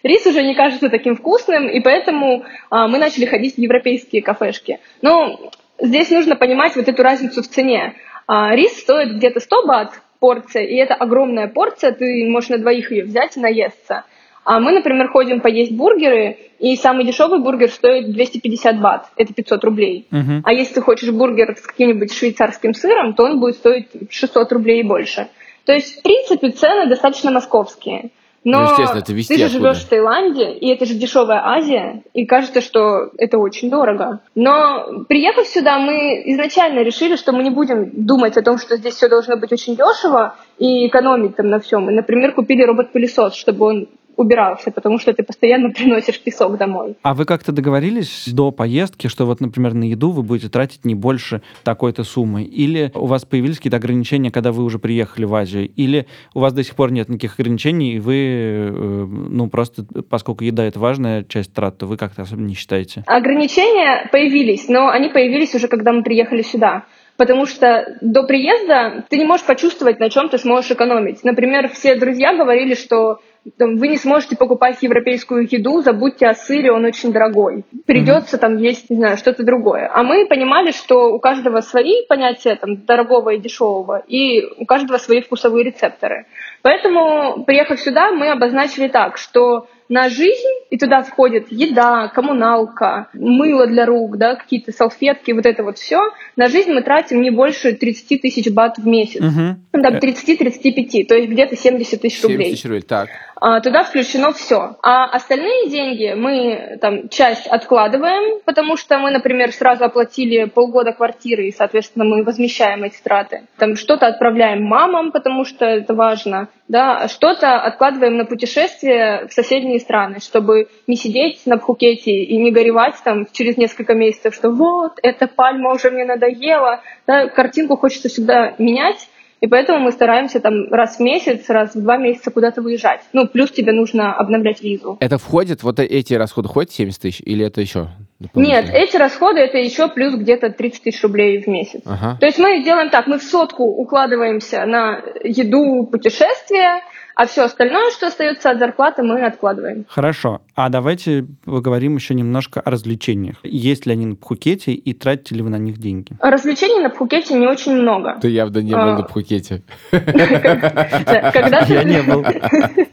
[0.03, 4.79] Рис уже не кажется таким вкусным, и поэтому а, мы начали ходить в европейские кафешки.
[5.01, 7.95] Но здесь нужно понимать вот эту разницу в цене.
[8.27, 12.91] А, рис стоит где-то 100 бат порция, и это огромная порция, ты можешь на двоих
[12.91, 14.05] ее взять и наесться.
[14.45, 19.63] А мы, например, ходим поесть бургеры, и самый дешевый бургер стоит 250 бат, это 500
[19.63, 20.07] рублей.
[20.11, 20.41] Uh-huh.
[20.43, 24.81] А если ты хочешь бургер с каким-нибудь швейцарским сыром, то он будет стоить 600 рублей
[24.81, 25.27] и больше.
[25.65, 28.11] То есть, в принципе, цены достаточно московские.
[28.43, 29.73] Но ну, естественно, это везде ты же оттуда.
[29.73, 34.19] живешь в Таиланде, и это же дешевая Азия, и кажется, что это очень дорого.
[34.35, 38.95] Но приехав сюда, мы изначально решили, что мы не будем думать о том, что здесь
[38.95, 41.89] все должно быть очень дешево и экономить там на всем.
[41.89, 46.95] И, например, купили робот-пылесос, чтобы он убирался, потому что ты постоянно приносишь песок домой.
[47.01, 50.95] А вы как-то договорились до поездки, что вот, например, на еду вы будете тратить не
[50.95, 52.43] больше такой-то суммы?
[52.43, 55.69] Или у вас появились какие-то ограничения, когда вы уже приехали в Азию?
[55.75, 60.43] Или у вас до сих пор нет никаких ограничений, и вы, э, ну, просто, поскольку
[60.43, 63.03] еда— это важная часть трат, то вы как-то особенно не считаете?
[63.07, 66.85] Ограничения появились, но они появились уже, когда мы приехали сюда.
[67.15, 71.23] Потому что до приезда ты не можешь почувствовать, на чем ты сможешь экономить.
[71.23, 73.19] Например, все друзья говорили, что
[73.57, 77.65] там, вы не сможете покупать европейскую еду, забудьте о сыре, он очень дорогой.
[77.85, 78.39] Придется mm-hmm.
[78.39, 79.89] там есть, не знаю, что-то другое.
[79.93, 84.97] А мы понимали, что у каждого свои понятия там, дорогого и дешевого, и у каждого
[84.97, 86.25] свои вкусовые рецепторы.
[86.61, 93.67] Поэтому, приехав сюда, мы обозначили так, что на жизнь, и туда входит еда, коммуналка, мыло
[93.67, 95.99] для рук, да, какие-то салфетки, вот это вот все.
[96.35, 99.21] На жизнь мы тратим не больше 30 тысяч бат в месяц.
[99.21, 99.81] Угу.
[99.83, 102.45] Там 30-35, то есть где-то 70 тысяч рублей.
[102.45, 103.09] 70 тысяч рублей, так.
[103.45, 104.77] А, туда включено все.
[104.81, 111.47] А остальные деньги мы там часть откладываем, потому что мы, например, сразу оплатили полгода квартиры,
[111.47, 113.43] и, соответственно, мы возмещаем эти траты.
[113.57, 119.33] Там что-то отправляем мамам, потому что это важно, да, а что-то откладываем на путешествие в
[119.33, 124.51] соседние страны, чтобы не сидеть на Пхукете и не горевать там через несколько месяцев, что
[124.51, 129.09] вот, эта пальма уже мне надоела, да, картинку хочется всегда менять,
[129.43, 133.01] и поэтому мы стараемся там раз в месяц, раз в два месяца куда-то выезжать.
[133.11, 134.95] Ну, плюс тебе нужно обновлять визу.
[135.01, 137.89] Это входит, вот эти расходы входят 70 тысяч или это еще?
[138.35, 141.81] Нет, эти расходы это еще плюс где-то 30 тысяч рублей в месяц.
[141.85, 142.17] Ага.
[142.21, 146.79] То есть мы делаем так, мы в сотку укладываемся на еду, путешествия,
[147.15, 149.85] а все остальное, что остается от зарплаты, мы откладываем.
[149.87, 150.41] Хорошо.
[150.55, 153.37] А давайте поговорим еще немножко о развлечениях.
[153.43, 156.13] Есть ли они на Пхукете и тратите ли вы на них деньги?
[156.19, 158.17] Развлечений на Пхукете не очень много.
[158.21, 158.97] Ты явно не был а.
[158.97, 159.61] на Пхукете.
[159.91, 162.23] Я не был.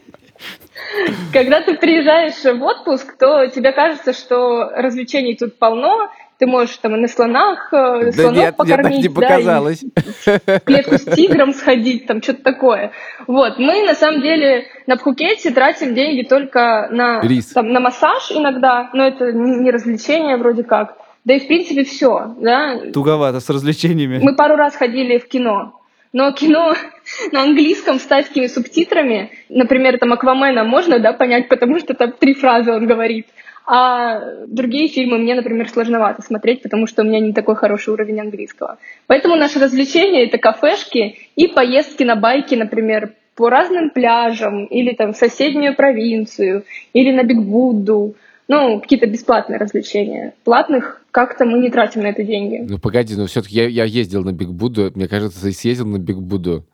[1.33, 6.97] Когда ты приезжаешь в отпуск, то тебе кажется, что развлечений тут полно, ты можешь там
[6.97, 9.85] и на слонах да слонов нет, покормить, мне так не показалось.
[10.25, 12.93] Да, в клетку с тигром сходить, там что-то такое.
[13.27, 17.49] Вот, мы на самом деле на Пхукете тратим деньги только на, Рис.
[17.49, 20.97] Там, на массаж иногда, но это не развлечение вроде как.
[21.27, 22.81] Да и в принципе все, да.
[22.93, 24.19] Туговато с развлечениями.
[24.23, 25.79] Мы пару раз ходили в кино,
[26.15, 26.75] но кино
[27.33, 32.33] на английском с тайскими субтитрами, например, там Аквамена можно, да, понять, потому что там три
[32.33, 33.27] фразы он говорит.
[33.73, 38.21] А другие фильмы мне, например, сложновато смотреть, потому что у меня не такой хороший уровень
[38.21, 38.79] английского.
[39.07, 45.13] Поэтому наше развлечение— это кафешки и поездки на байке, например, по разным пляжам, или там
[45.13, 48.17] в соседнюю провинцию, или на Биг Будду.
[48.49, 50.35] Ну, какие-то бесплатные развлечения.
[50.43, 52.67] Платных как-то мы не тратим на это деньги.
[52.69, 54.91] Ну, погоди, но все-таки я, я ездил на Биг Будду.
[54.97, 56.65] Мне кажется, ты съездил на Биг Будду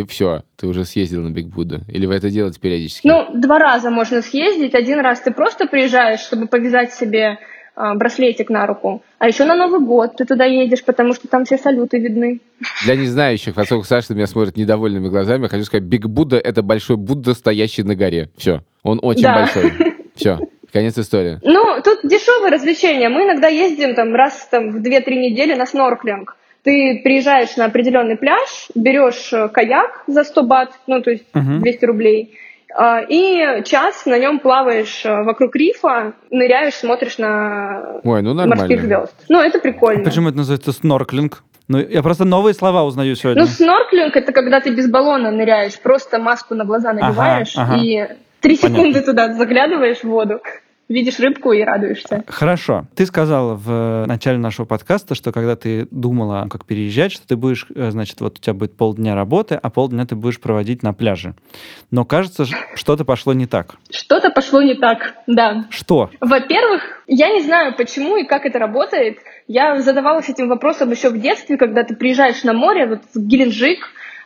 [0.00, 1.80] и все, ты уже съездил на Биг Будду?
[1.88, 3.06] Или вы это делаете периодически?
[3.06, 4.74] Ну, два раза можно съездить.
[4.74, 7.38] Один раз ты просто приезжаешь, чтобы повязать себе
[7.76, 9.02] э, браслетик на руку.
[9.18, 12.40] А еще на Новый год ты туда едешь, потому что там все салюты видны.
[12.84, 17.34] Для незнающих, поскольку Саша меня смотрит недовольными глазами, хочу сказать, Биг Будда— это большой Будда,
[17.34, 18.30] стоящий на горе.
[18.36, 18.62] Все.
[18.82, 19.34] Он очень да.
[19.34, 19.72] большой.
[20.14, 20.38] Все.
[20.72, 21.38] Конец истории.
[21.42, 23.10] Ну, тут дешевые развлечения.
[23.10, 26.36] Мы иногда ездим там раз там, в 2-3 недели на снорклинг.
[26.62, 31.58] Ты приезжаешь на определенный пляж, берешь э, каяк за 100 бат, ну, то есть uh-huh.
[31.58, 32.38] 200 рублей,
[32.74, 38.80] а, и час на нем плаваешь э, вокруг рифа, ныряешь, смотришь на Ой, ну морских
[38.80, 39.14] звезд.
[39.28, 40.02] Ну, это прикольно.
[40.02, 41.42] А почему это называется снорклинг?
[41.68, 43.42] Ну, я просто новые слова узнаю сегодня.
[43.42, 47.84] Ну, снорклинг— это когда ты без баллона ныряешь, просто маску на глаза надеваешь ага, ага.
[47.84, 48.08] и
[48.40, 50.40] три секунды туда заглядываешь в воду
[50.92, 52.24] видишь рыбку и радуешься.
[52.26, 52.86] Хорошо.
[52.94, 57.66] Ты сказала в начале нашего подкаста, что когда ты думала, как переезжать, что ты будешь,
[57.74, 61.34] э, значит, вот у тебя будет полдня работы, а полдня ты будешь проводить на пляже.
[61.90, 63.76] Но кажется, что-то пошло не так.
[63.90, 65.66] Что-то пошло не так, да.
[65.70, 66.10] Что?
[66.20, 69.18] Во-первых, я не знаю, почему и как это работает.
[69.48, 73.80] Я задавалась этим вопросом еще в детстве, когда ты приезжаешь на море, вот в Геленджик,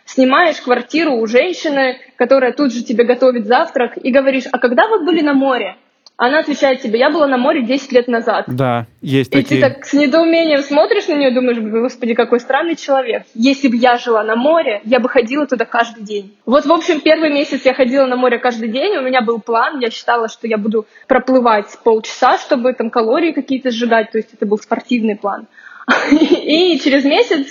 [0.05, 5.05] снимаешь квартиру у женщины, которая тут же тебе готовит завтрак, и говоришь, а когда вы
[5.05, 5.77] были на море?
[6.19, 8.45] Она отвечает тебе, я была на море 10 лет назад.
[8.47, 9.61] Да, есть и такие.
[9.61, 13.25] И ты так с недоумением смотришь на нее, думаешь, господи, какой странный человек.
[13.35, 16.35] Если бы я жила на море, я бы ходила туда каждый день.
[16.47, 19.79] Вот, в общем, первый месяц я ходила на море каждый день, у меня был план,
[19.81, 24.47] я считала, что я буду проплывать полчаса, чтобы там калории какие-то сжигать, то есть это
[24.47, 25.47] был спортивный план.
[26.11, 27.47] И через месяц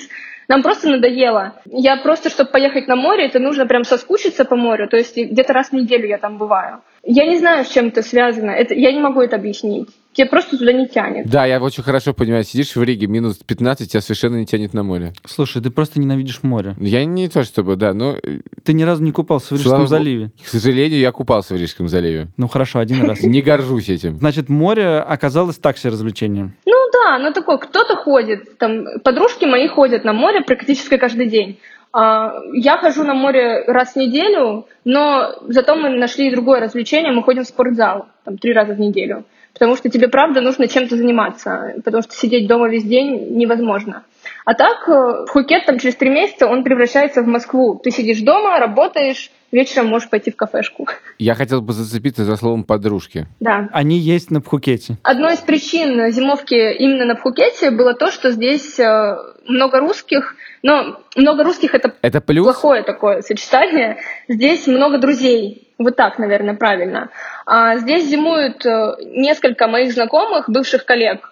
[0.47, 1.53] Нам просто надоело.
[1.65, 4.88] Я просто, чтобы поехать на море, это нужно прям соскучиться по морю.
[4.88, 6.81] То есть где-то раз в неделю я там бываю.
[7.03, 8.51] Я не знаю, с чем это связано.
[8.51, 9.89] Это, я не могу это объяснить.
[10.15, 11.28] Тебе просто туда не тянет.
[11.28, 12.43] Да, я очень хорошо понимаю.
[12.45, 15.12] Сидишь в Риге, минус 15, тебя совершенно не тянет на море.
[15.25, 16.75] Слушай, ты просто ненавидишь море.
[16.80, 18.15] Я не то чтобы, да, но...
[18.23, 19.88] э, Ты ни разу не купался в Слава Рижском богу.
[19.88, 20.32] заливе.
[20.43, 22.28] К сожалению, я купался в Рижском заливе.
[22.38, 23.21] Ну хорошо, один раз.
[23.23, 24.17] Не горжусь этим.
[24.17, 26.54] Значит, море оказалось так себе развлечением.
[26.65, 31.60] Ну да, ну такое, кто-то ходит, там, подружки мои ходят на море практически каждый день.
[31.91, 37.21] А, Я хожу на море раз в неделю, но зато мы нашли другое развлечение, мы
[37.23, 39.25] ходим в спортзал там, три раза в неделю.
[39.56, 44.04] Потому что тебе, правда, нужно чем-то заниматься, потому что сидеть дома весь день невозможно.
[44.44, 47.80] А так, э, Пхукет там через три месяца, он превращается в Москву.
[47.82, 50.88] Ты сидишь дома, работаешь, вечером можешь пойти в кафешку.
[51.20, 53.28] Я хотел бы зацепиться за словом подружки.
[53.39, 53.70] Да.
[53.72, 54.98] Они есть на Пхукете.
[55.04, 59.15] Одной из причин зимовки именно на Пхукете было то, что здесь э,
[59.48, 62.44] много русских, но много русских это Это плюс?
[62.46, 63.98] плохое такое сочетание.
[64.28, 65.64] Здесь много друзей.
[65.78, 67.10] Вот так, наверное, правильно.
[67.46, 71.32] А здесь зимуют э, несколько моих знакомых, бывших коллег.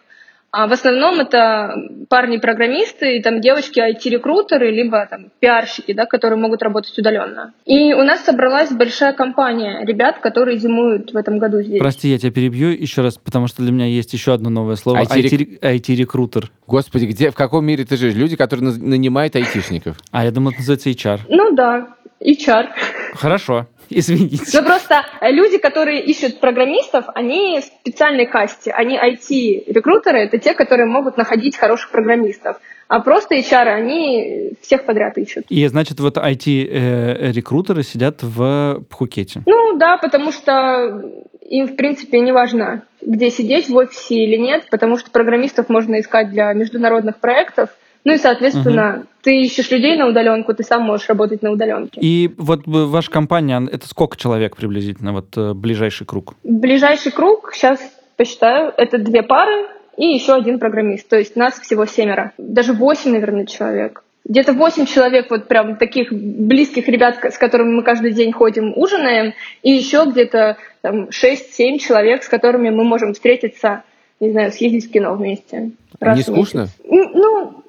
[0.55, 1.73] А в основном это
[2.09, 7.53] парни-программисты, и там девочки IT-рекрутеры, либо там пиарщики, да, которые могут работать удаленно.
[7.65, 11.79] И у нас собралась большая компания ребят, которые зимуют в этом году здесь.
[11.79, 14.99] Прости, я тебя перебью еще раз, потому что для меня есть еще одно новое слово.
[15.01, 16.51] IT-рек- IT-рекрутер.
[16.67, 18.13] Господи, где, в каком мире ты живешь?
[18.13, 19.97] Люди, которые нанимают айтишников.
[20.11, 21.19] А, я думал, это называется HR.
[21.29, 21.87] Ну да,
[22.21, 22.67] HR.
[23.15, 24.45] Хорошо, извините.
[24.53, 28.71] Но просто э, люди, которые ищут программистов, они в специальной касте.
[28.71, 32.57] Они IT-рекрутеры, это те, которые могут находить хороших программистов.
[32.87, 35.45] А просто HR, они всех подряд ищут.
[35.49, 39.41] И, значит, вот IT-рекрутеры сидят в Пхукете.
[39.45, 41.01] Ну да, потому что
[41.41, 45.99] им, в принципе, не важно, где сидеть, в офисе или нет, потому что программистов можно
[45.99, 47.69] искать для международных проектов.
[48.05, 52.01] Ну и, соответственно, ты ищешь людей на удаленку, ты сам можешь работать на удаленке.
[52.01, 56.35] И вот ваша компания, это сколько человек приблизительно, вот э, ближайший круг?
[56.43, 57.79] Ближайший круг, сейчас
[58.17, 61.07] посчитаю, это две пары и еще один программист.
[61.07, 62.33] То есть нас всего семеро.
[62.37, 64.03] Даже восемь, наверное, человек.
[64.25, 69.33] Где-то восемь человек, вот прям таких близких ребят, с которыми мы каждый день ходим, ужинаем,
[69.63, 73.83] и еще где-то там, 6-7 человек, с которыми мы можем встретиться,
[74.21, 75.71] не знаю, съездить в кино вместе.
[75.99, 76.67] раз Не скучно?
[76.85, 77.62] Ну,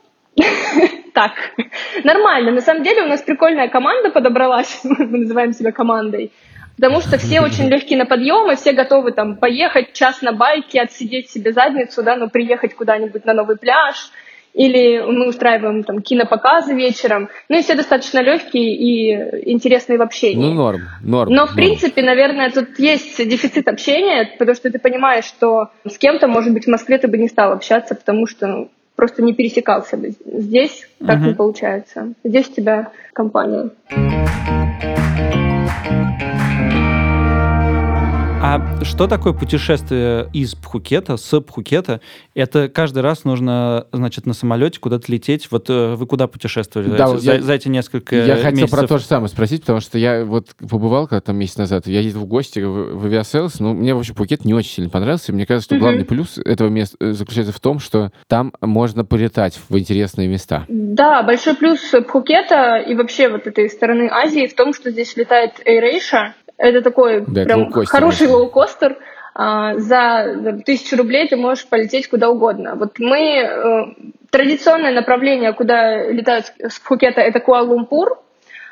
[1.15, 1.33] так,
[2.03, 2.51] нормально.
[2.51, 6.33] На самом деле у нас прикольная команда подобралась, мы называем себя командой.
[6.77, 10.81] Потому что все очень легкие на подъем, и все готовы там поехать час на байке,
[10.81, 14.11] отсидеть себе задницу, да, ну приехать куда-нибудь на новый пляж,
[14.55, 17.29] или мы устраиваем там кинопоказы вечером.
[17.49, 20.49] Ну и все достаточно легкие и интересные в общении.
[20.49, 21.31] Ну, норм, норм.
[21.33, 21.55] Но, в норм.
[21.55, 26.65] принципе, наверное, тут есть дефицит общения, потому что ты понимаешь, что с кем-то, может быть,
[26.65, 30.15] в Москве ты бы не стал общаться, потому что ну, просто не пересекался бы.
[30.25, 31.29] Здесь так Мгм.
[31.29, 32.15] не получается.
[32.25, 33.71] Здесь у тебя компания.
[38.47, 42.03] А что такое путешествие из Пхукета, с Пхукета?
[42.35, 45.49] Это каждый раз нужно, значит, на самолете куда-то лететь.
[45.51, 48.79] Вот э, вы куда путешествовали за, Да, за- я- за эти несколько Я хотел месяцев?
[48.79, 52.01] про то же самое спросить, потому что я вот побывал когда там месяц назад, я
[52.01, 55.33] ездил в гости в, в Aviasales, но мне, в общем, Пхукет не очень сильно понравился.
[55.33, 59.07] и Мне кажется, что главный плюс этого места э, заключается в том, что там можно
[59.07, 60.67] полетать в интересные места.
[60.69, 65.53] Да, большой плюс Пхукета и вообще вот этой стороны Азии в том, что здесь летает
[65.67, 66.35] AirAsia.
[66.57, 68.97] Это такой Да, прям хороший лоукостер.
[69.35, 72.77] А, За тысячу рублей ты можешь полететь куда угодно.
[72.77, 73.19] Вот мы...
[73.19, 73.85] э,
[74.31, 78.19] Традиционное направление, куда летают с Пхукета, это Куала-Лумпур.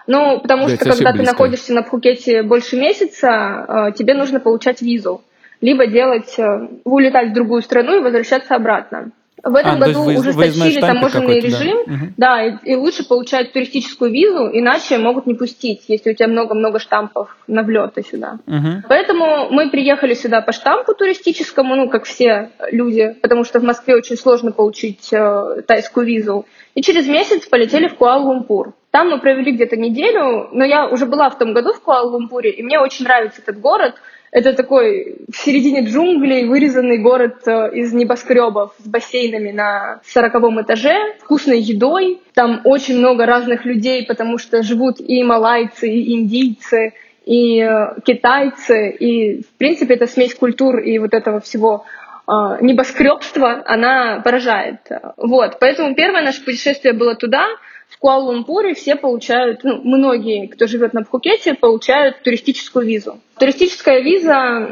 [0.09, 1.33] Ну, потому Да, что когда ты близко.
[1.33, 5.23] находишься на Пхукете больше месяца, э, тебе нужно получать визу.
[5.61, 9.13] Либо делать, э, улетать в другую страну и возвращаться обратно.
[9.45, 11.47] В этом А, году вы- ужесточили штампик таможенный да.
[11.47, 12.15] режим, Мгм.
[12.17, 16.79] да, и, и лучше получать туристическую визу, иначе могут не пустить, если у тебя много-много
[16.79, 18.39] штампов на влеты сюда.
[18.47, 18.85] Мгм.
[18.89, 23.97] Поэтому мы приехали сюда по штампу туристическому, ну, как все люди, потому что в Москве
[23.97, 26.47] очень сложно получить э, тайскую визу.
[26.75, 28.75] И через месяц полетели в Куала-Лумпур.
[28.93, 32.63] Там мы провели где-то неделю, но я уже была в том году в Куала-Лумпуре, и
[32.63, 33.95] мне очень нравится этот город.
[34.33, 40.97] Это такой в середине джунглей вырезанный город э, из небоскребов с бассейнами на сороковом этаже,
[41.21, 42.23] вкусной едой.
[42.33, 46.95] Там очень много разных людей, потому что живут и малайцы, и индийцы,
[47.27, 48.91] и э, китайцы.
[48.93, 51.85] И, в принципе, это смесь культур и вот этого всего
[52.27, 54.79] э, небоскребства, она поражает.
[55.19, 57.49] Вот, поэтому первое наше путешествие было туда,
[57.93, 63.21] в Куала-Лумпуре все получают, ну, многие, кто живет на Пхукете, получают туристическую визу.
[63.39, 64.67] Туристическая виза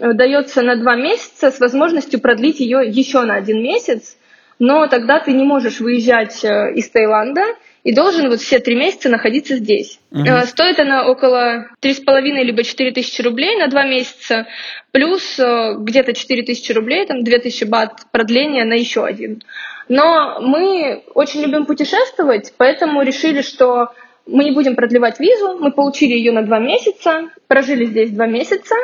[0.00, 4.16] э, дается на два месяца с возможностью продлить ее еще на один месяц.
[4.58, 7.42] но тогда ты не можешь выезжать э, из Таиланда
[7.82, 9.98] и должен вот все три месяца находиться здесь.
[10.12, 10.46] Uh-huh.
[10.46, 14.46] Стоит она около три с половиной либо четыре тысячи рублей на два месяца,
[14.92, 19.42] плюс где-то четыре тысячи рублей, там две тысячи бат продления на еще один.
[19.88, 23.88] Но мы очень любим путешествовать, поэтому решили, что
[24.26, 25.58] мы не будем продлевать визу.
[25.58, 28.74] Мы получили ее на два месяца, прожили здесь два месяца,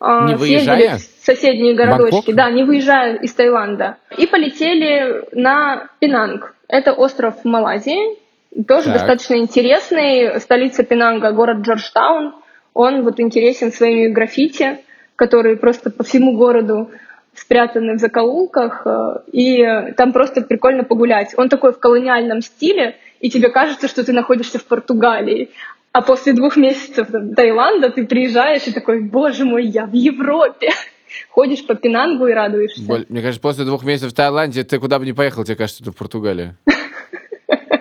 [0.00, 0.98] не выезжая?
[0.98, 2.34] в соседние городочки, Бангкок?
[2.34, 6.54] да, не выезжая из Таиланда, и полетели на Пинанг.
[6.68, 8.18] Это остров в Малайзии,
[8.66, 8.94] тоже так.
[8.94, 10.40] достаточно интересный.
[10.40, 12.34] Столица Пинанга, город Джорджтаун.
[12.74, 14.78] Он вот интересен своими граффити,
[15.16, 16.90] которые просто по всему городу
[17.38, 21.34] спрятаны в закоулках, э, и там просто прикольно погулять.
[21.36, 25.50] Он такой в колониальном стиле, и тебе кажется, что ты находишься в Португалии.
[25.92, 30.70] А после двух месяцев Таиланда ты приезжаешь и такой, боже мой, я в Европе.
[31.30, 32.82] Ходишь по Пинангу и радуешься.
[33.08, 35.90] Мне кажется, после двух месяцев в Таиланде ты куда бы ни поехал, тебе кажется, ты
[35.90, 36.54] в Португалии.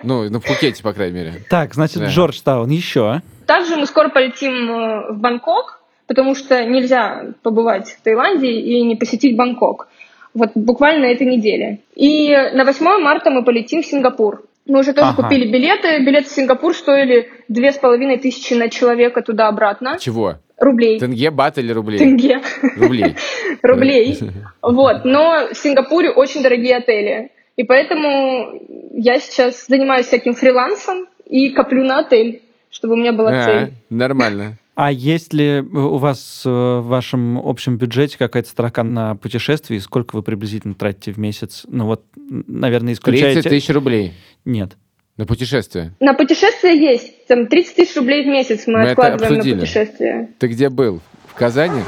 [0.03, 1.33] Ну, на Пхукете, по крайней мере.
[1.49, 2.07] Так, значит, да.
[2.07, 3.21] Джорджтаун еще.
[3.45, 8.95] Также мы скоро полетим э, в Бангкок, потому что нельзя побывать в Таиланде и не
[8.95, 9.87] посетить Бангкок.
[10.33, 11.79] Вот буквально на этой неделе.
[11.95, 14.43] И на 8 марта мы полетим в Сингапур.
[14.65, 15.23] Мы уже тоже ага.
[15.23, 15.99] купили билеты.
[16.03, 19.97] Билеты в Сингапур стоили две с половиной тысячи на человека туда-обратно.
[19.99, 20.35] Чего?
[20.57, 20.99] Рублей.
[20.99, 21.99] Тенге, бат или рублей?
[21.99, 22.41] Тенге.
[22.75, 23.15] Рублей.
[23.61, 24.19] Рублей.
[24.61, 25.05] Вот.
[25.05, 27.31] Но в Сингапуре очень дорогие отели.
[27.55, 28.61] И поэтому
[28.93, 33.73] я сейчас занимаюсь всяким фрилансом и коплю на отель, чтобы у меня была а, цель.
[33.89, 34.57] Нормально.
[34.77, 39.81] А есть ли у вас э, в вашем общем бюджете какая-то строка на путешествие?
[39.81, 41.65] Сколько вы приблизительно тратите в месяц?
[41.67, 43.41] Ну вот, наверное, исключаете...
[43.41, 44.13] 30 тысяч рублей.
[44.45, 44.73] Нет.
[45.17, 45.95] На путешествие?
[45.99, 47.25] На путешествие есть.
[47.25, 50.29] Там 30 тысяч рублей в месяц мы, мы откладываем на путешествие.
[50.37, 51.01] Ты где был?
[51.25, 51.81] В Казани?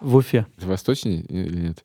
[0.00, 0.46] В Уфе.
[0.56, 1.84] Восточнее или нет?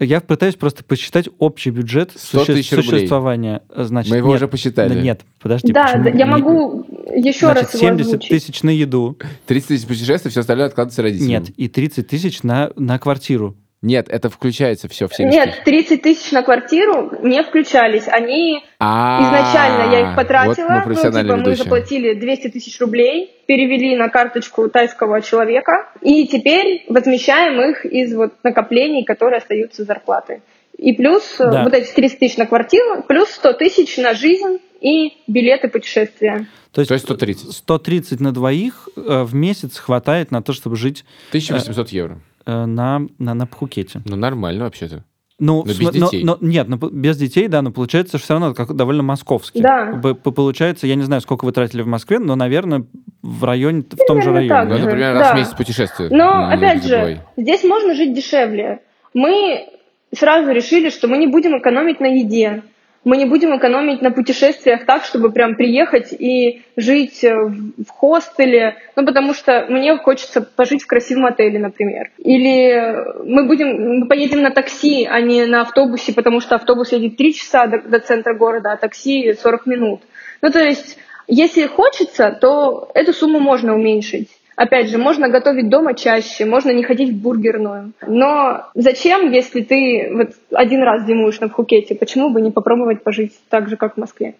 [0.00, 2.64] Я пытаюсь просто посчитать общий бюджет суще...
[2.64, 3.62] существования.
[3.72, 5.00] Значит, Мы его нет, уже посчитали.
[5.00, 5.72] Нет, подожди.
[5.72, 8.30] Да, да я могу еще Значит, раз его 70 озвучить.
[8.30, 9.16] тысяч на еду.
[9.46, 11.28] 30 тысяч путешествий, все остальное откладывается родителям.
[11.28, 13.56] Нет, и 30 тысяч на, на квартиру.
[13.82, 18.08] Нет, это включается все в 70 Нет, 30 тысяч на квартиру не включались.
[18.08, 23.30] Они А-а-а, изначально, я их потратила, вот мы, ну, типа, мы заплатили 200 тысяч рублей,
[23.46, 30.40] перевели на карточку тайского человека, и теперь возмещаем их из вот накоплений, которые остаются зарплаты.
[30.78, 31.62] И плюс э, да.
[31.62, 36.46] вот эти 30 тысяч на квартиру, плюс 100 тысяч на жизнь и билеты путешествия.
[36.70, 37.52] То есть, То есть 130.
[37.52, 41.04] 130 на двоих э, в месяц хватает на то, чтобы жить...
[41.30, 42.20] 1800 э, евро.
[42.46, 44.02] Э, на, на, на Пхукете.
[44.04, 45.04] Ну, нормально вообще-то.
[45.40, 46.24] Ну, но без но, детей.
[46.24, 49.60] Но, но, нет, но без детей, да, но получается все равно как довольно московский.
[49.60, 49.92] Да.
[50.14, 52.84] Получается, я не знаю, сколько вы тратили в Москве, но, наверное,
[53.22, 54.64] в районе, в том же районе.
[54.64, 55.34] Ну, например, раз да.
[55.34, 56.10] в месяц путешествие.
[56.12, 58.82] Но, опять же, здесь можно жить дешевле.
[59.14, 59.66] Мы
[60.14, 62.62] сразу решили, что мы не будем экономить на еде
[63.06, 68.78] мы не будем экономить на путешествиях так, чтобы прям приехать и жить э, в хостеле,
[68.96, 72.10] ну, потому что мне хочется пожить в красивом отеле, например.
[72.18, 77.16] Или мы будем, мы поедем на такси, а не на автобусе, потому что автобус едет
[77.16, 80.00] 3 часа до, до центра города, а такси 40 минут.
[80.42, 84.30] Ну, то есть, если хочется, то эту сумму можно уменьшить.
[84.56, 87.92] Опять же, можно готовить дома чаще, можно не ходить в бургерную.
[88.06, 93.32] Но зачем, если ты вот один раз зимуешь на Пхукете, почему бы не попробовать пожить
[93.50, 94.34] так же, как в Москве?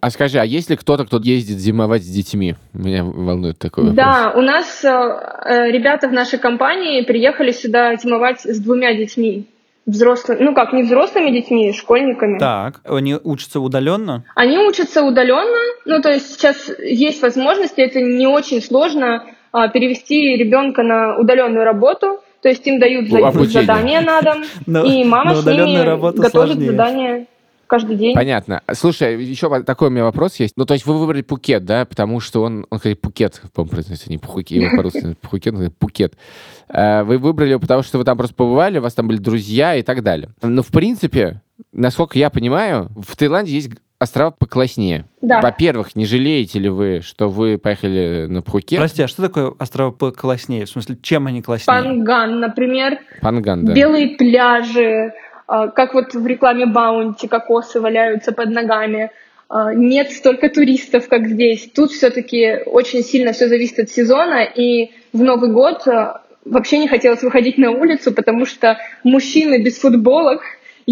[0.00, 2.56] А скажи, а есть ли кто-то, кто ездит зимовать с детьми?
[2.72, 3.96] Меня волнует такой вопрос.
[3.96, 9.46] Да, у нас э, э, ребята в нашей компании приехали сюда зимовать с двумя детьми.
[9.86, 12.38] Взрослыми, ну как, не взрослыми детьми, школьниками.
[12.38, 14.24] Так, они учатся удаленно?
[14.34, 20.36] Они учатся удаленно, ну то есть сейчас есть возможности, это не очень сложно а, перевести
[20.36, 23.08] ребенка на удаленную работу, то есть им дают
[23.50, 24.44] задания на дом,
[24.86, 27.26] и мама с ними готовит задания
[27.70, 28.14] каждый день.
[28.14, 28.62] Понятно.
[28.72, 30.54] Слушай, еще такой у меня вопрос есть.
[30.56, 34.10] Ну, то есть вы выбрали Пукет, да, потому что он, он говорит Пукет, по-моему, произносится,
[34.10, 36.14] не Пухуки, его по-русски Пукет, он Пукет.
[36.68, 39.76] Э, вы выбрали его, потому что вы там просто побывали, у вас там были друзья
[39.76, 40.30] и так далее.
[40.42, 45.04] Но, в принципе, насколько я понимаю, в Таиланде есть острова покласснее.
[45.20, 45.40] Да.
[45.40, 48.78] Во-первых, не жалеете ли вы, что вы поехали на Пхукет?
[48.78, 50.64] Прости, а что такое острова покласснее?
[50.64, 51.66] В смысле, чем они класснее?
[51.66, 52.98] Панган, например.
[53.20, 53.74] Панган, да.
[53.74, 55.12] Белые пляжи,
[55.46, 59.10] а, как вот в рекламе Баунти, кокосы валяются под ногами.
[59.50, 61.70] А, нет столько туристов, как здесь.
[61.74, 66.88] Тут все-таки очень сильно все зависит от сезона, и в Новый год а, вообще не
[66.88, 70.40] хотелось выходить на улицу, потому что мужчины без футболок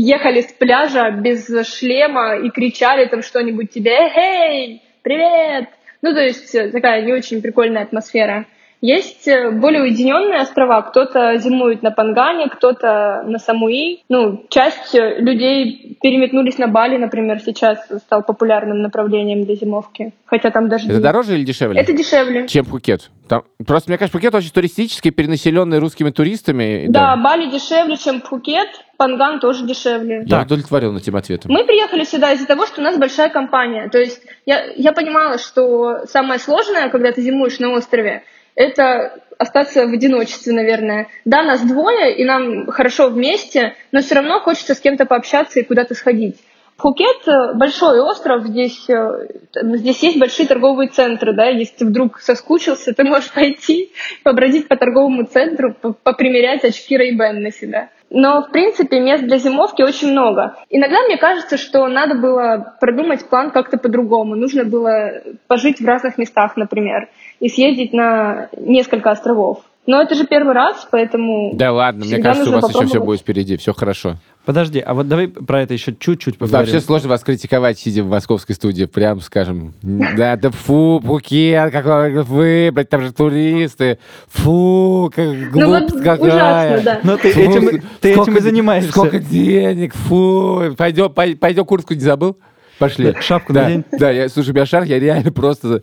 [0.01, 5.69] ехали с пляжа без шлема и кричали там что-нибудь тебе «Эй, привет!»
[6.01, 8.47] Ну, то есть э, такая не очень прикольная атмосфера.
[8.81, 10.83] Есть э, более уединенные острова.
[10.83, 14.05] Кто-то зимует на Пангане, кто-то на Самуи.
[14.09, 20.13] Ну, часть э, людей переметнулись на Бали, например, сейчас стал популярным направлением для зимовки.
[20.27, 20.89] Хотя там даже...
[20.89, 21.81] Это дороже или дешевле?
[21.81, 22.47] Это дешевле.
[22.47, 23.11] Чем Пхукет?
[23.29, 23.43] Там...
[23.67, 26.87] Просто, мне кажется, Пхукет очень туристический, перенаселенный русскими туристами.
[26.89, 28.69] Да, Бали дешевле, чем Пхукет.
[28.97, 30.25] Панган тоже дешевле.
[30.27, 31.53] Я удовлетворен этим ответом.
[31.53, 33.89] Мы приехали сюда из-за того, что у нас большая компания.
[33.89, 38.25] То есть я, я понимала, что самое сложное, когда ты зимуешь на острове,
[38.59, 41.07] это остаться в одиночестве, наверное.
[41.25, 45.65] Да, нас двое, и нам хорошо вместе, но все равно хочется с кем-то пообщаться и
[45.65, 46.37] куда-то сходить.
[46.77, 52.19] Пхукет э, большой остров, здесь, э, здесь есть большие торговые центры, да, если ты вдруг
[52.21, 53.93] соскучился, ты можешь пойти,
[54.25, 57.91] побродить по торговому центру, попримерять очки Ray-Ban на себя.
[58.11, 60.57] Но, в принципе, мест для зимовки очень много.
[60.71, 64.35] Иногда мне кажется, что надо было продумать план как-то по-другому.
[64.35, 67.09] Нужно было пожить в разных местах, например,
[67.41, 69.59] и съездить на несколько островов.
[69.87, 71.53] Но это же первый раз, поэтому...
[71.55, 74.17] Да ладно, мне кажется, у вас еще все будет впереди, все хорошо.
[74.45, 76.71] Подожди, а вот давай про это еще чуть-чуть поговорим.
[76.71, 79.73] Вообще сложно вас критиковать, сидя в московской студии, прям скажем.
[79.83, 83.99] Да, да фу, Пукет, какой вы, блядь, там же туристы.
[84.29, 86.19] Фу, как глупость ну, вот какая.
[86.19, 87.01] Ужасно, да.
[87.03, 88.91] Но ты, фу, этим, ты сколько, этим и занимаешься.
[88.91, 90.75] Сколько денег, фу.
[90.77, 92.37] Пойдем, пойдем куртку не забыл?
[92.79, 93.15] Пошли.
[93.21, 93.85] Шапку да, надень.
[93.93, 95.83] Да, я, слушай, у меня шар, я реально просто...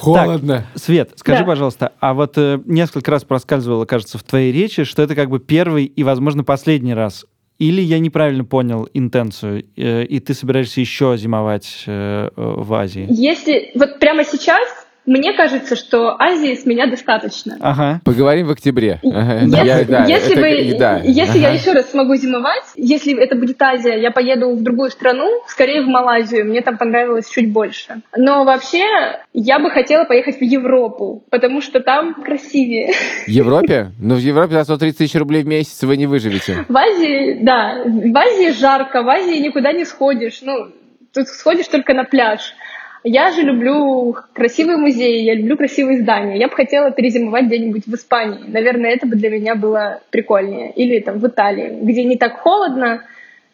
[0.00, 0.66] Холодно.
[0.72, 1.46] Так, Свет, скажи, да.
[1.46, 5.38] пожалуйста, а вот э, несколько раз проскальзывало, кажется, в твоей речи, что это как бы
[5.38, 7.26] первый и, возможно, последний раз.
[7.58, 13.06] Или я неправильно понял интенцию, э, и ты собираешься еще зимовать э, в Азии?
[13.10, 14.66] Если вот прямо сейчас
[15.10, 17.56] мне кажется, что Азии с меня достаточно.
[17.60, 18.00] Ага.
[18.04, 19.00] Поговорим в октябре.
[19.02, 25.28] Если, я, еще раз смогу зимовать, если это будет Азия, я поеду в другую страну,
[25.48, 26.44] скорее в Малайзию.
[26.44, 28.02] Мне там понравилось чуть больше.
[28.16, 28.84] Но вообще
[29.32, 32.92] я бы хотела поехать в Европу, потому что там красивее.
[33.26, 33.90] В Европе?
[33.98, 36.66] Ну, в Европе за 130 тысяч рублей в месяц вы не выживете.
[36.68, 37.82] В Азии, да.
[37.84, 40.40] В Азии жарко, в Азии никуда не сходишь.
[40.42, 40.68] Ну,
[41.12, 42.54] тут сходишь только на пляж.
[43.02, 46.38] Я же люблю красивые музеи, я люблю красивые здания.
[46.38, 48.44] Я бы хотела перезимовать где-нибудь в Испании.
[48.46, 50.70] Наверное, это бы для меня было прикольнее.
[50.72, 53.04] Или там в Италии, где не так холодно,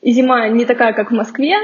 [0.03, 1.55] и зима не такая, как в Москве,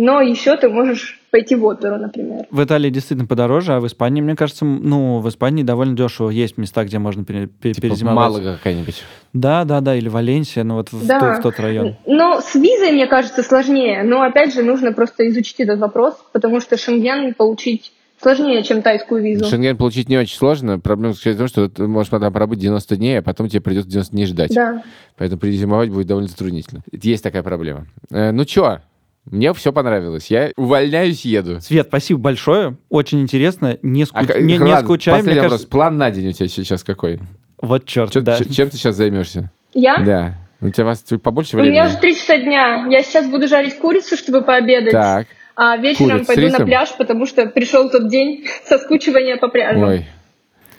[0.00, 2.46] но еще ты можешь пойти в оперу, например.
[2.50, 6.30] В Италии действительно подороже, а в Испании, мне кажется, ну, в Испании довольно дешево.
[6.30, 8.16] Есть места, где можно пере, пере, типа перезимовать.
[8.16, 9.04] Малага какая-нибудь.
[9.34, 11.18] Да, да, да, или Валенсия, ну вот да.
[11.18, 11.96] в, тот, в тот район.
[12.06, 16.60] Ну, с визой, мне кажется, сложнее, но опять же нужно просто изучить этот вопрос, потому
[16.60, 17.92] что Шенген получить
[18.22, 19.44] сложнее, чем тайскую визу.
[19.44, 20.78] Шенген получить не очень сложно.
[20.78, 24.12] Проблема в том, что ты можешь там пробыть 90 дней, а потом тебе придется 90
[24.12, 24.54] дней ждать.
[24.54, 24.82] Да.
[25.18, 26.82] Поэтому перезимовать будет довольно затруднительно.
[26.90, 27.86] Есть такая проблема.
[28.10, 28.80] Э, ну что,
[29.24, 30.30] мне все понравилось.
[30.30, 31.60] Я увольняюсь, еду.
[31.60, 32.76] Свет, спасибо большое.
[32.88, 33.78] Очень интересно.
[33.82, 34.18] Не, ску...
[34.18, 35.18] а, не, не скучаем.
[35.18, 35.52] Последний вопрос.
[35.52, 35.68] Кажется...
[35.68, 37.20] План на день у тебя сейчас какой?
[37.60, 38.38] Вот черт, Чё, да.
[38.38, 39.50] Чем ты сейчас займешься?
[39.74, 39.98] Я?
[39.98, 40.34] Да.
[40.60, 41.70] У тебя вас побольше времени?
[41.70, 42.86] У меня уже три часа дня.
[42.90, 44.92] Я сейчас буду жарить курицу, чтобы пообедать.
[44.92, 45.26] Так.
[45.56, 49.80] А вечером Куриц, пойду на пляж, потому что пришел тот день соскучивания по пляжу.
[49.80, 50.06] Ой.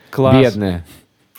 [0.09, 0.35] Класс.
[0.35, 0.85] Бедная.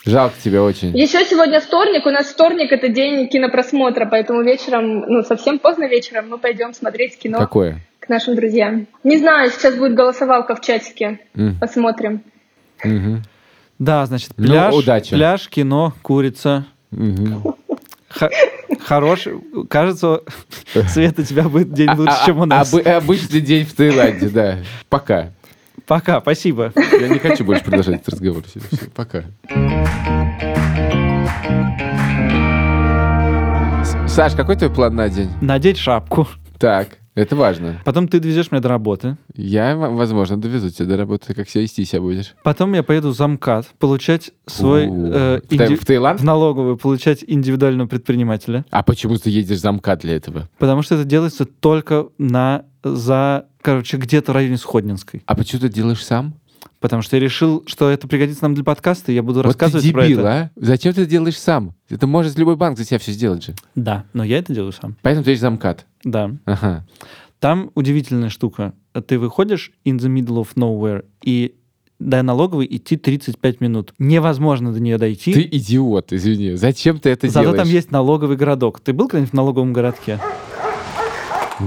[0.05, 0.95] Жалко тебя очень.
[0.97, 2.05] Еще сегодня вторник.
[2.05, 7.17] У нас вторник это день кинопросмотра, поэтому вечером, ну, совсем поздно вечером мы пойдем смотреть
[7.17, 7.37] кино.
[7.37, 7.79] Какое?
[7.99, 8.87] К нашим друзьям.
[9.05, 11.19] Не знаю, сейчас будет голосовалка в чатике.
[11.35, 11.59] Mm.
[11.59, 12.21] Посмотрим.
[12.83, 13.17] Mm-hmm.
[13.79, 15.15] Да, значит, ну, пляж, ну, удачи.
[15.15, 16.65] пляж, кино, курица.
[16.91, 17.55] Mm-hmm.
[18.81, 19.39] Хороший.
[19.69, 20.21] Кажется,
[20.89, 22.73] Свет, у тебя будет день лучше, а, чем у нас.
[22.73, 24.57] Обычный день в Таиланде, да.
[24.89, 25.31] Пока.
[25.87, 26.71] Пока, спасибо.
[26.75, 28.43] Я не хочу больше продолжать этот разговор.
[28.47, 29.23] Все, все, пока.
[34.07, 35.29] Саш, какой твой план на день?
[35.41, 36.27] Надеть шапку.
[36.59, 37.81] Так, это важно.
[37.85, 39.17] Потом ты довезешь меня до работы.
[39.35, 41.33] Я, возможно, довезу тебя до работы.
[41.33, 42.35] Как себя вести себя будешь?
[42.43, 44.87] Потом я поеду в замкат, получать свой...
[44.87, 45.75] Э, инди...
[45.75, 46.19] В Таиланд?
[46.19, 48.65] В налоговую, получать индивидуального предпринимателя.
[48.71, 50.49] А почему ты едешь в замкат для этого?
[50.57, 52.65] Потому что это делается только на...
[52.83, 55.23] за короче, где-то в районе Сходнинской.
[55.25, 56.35] А почему ты делаешь сам?
[56.83, 59.85] Потому что я решил, что это пригодится нам для подкаста, и я буду вот рассказывать
[59.85, 60.37] ты дебил, про это.
[60.37, 60.51] а?
[60.57, 61.75] Зачем ты это делаешь сам?
[61.87, 63.55] Это может любой банк за тебя все сделать же.
[63.73, 64.97] Да, но я это делаю сам.
[65.01, 65.85] Поэтому ты есть замкат.
[66.03, 66.31] Да.
[66.43, 66.85] Ага.
[67.39, 68.73] Там удивительная штука.
[69.07, 71.55] Ты выходишь in the middle of nowhere, и
[71.99, 73.93] до налоговой идти 35 минут.
[73.97, 75.33] Невозможно до нее дойти.
[75.33, 76.55] Ты идиот, извини.
[76.55, 77.61] Зачем ты это Зато делаешь?
[77.63, 78.81] там есть налоговый городок.
[78.81, 80.19] Ты был когда-нибудь в налоговом городке?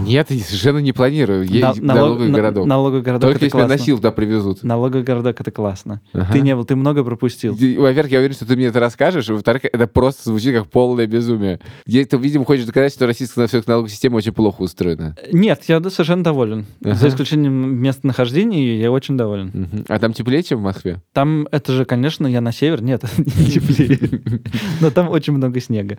[0.04, 2.66] Нет, совершенно не планирую ездить На- налог- городок.
[2.66, 3.96] Налоговый городок Только это если меня на классно.
[3.96, 4.62] туда привезут.
[4.62, 6.00] Налоговый городок это классно.
[6.12, 6.32] Ага.
[6.32, 7.52] Ты не был, ты много пропустил.
[7.54, 11.60] Во-первых, я уверен, что ты мне это расскажешь, во-вторых, это просто звучит как полное безумие.
[11.86, 15.16] Я, ты, видимо, хочешь доказать, что российская все-таки налоговая система очень плохо устроена.
[15.32, 16.66] Нет, я совершенно доволен.
[16.84, 16.94] Ага.
[16.94, 19.50] За исключением местонахождения, я очень доволен.
[19.52, 19.84] Мгм.
[19.88, 21.00] А там теплее, чем в Москве?
[21.12, 24.22] Там это же, конечно, я на север, нет, не теплее.
[24.80, 25.98] Но там очень много снега.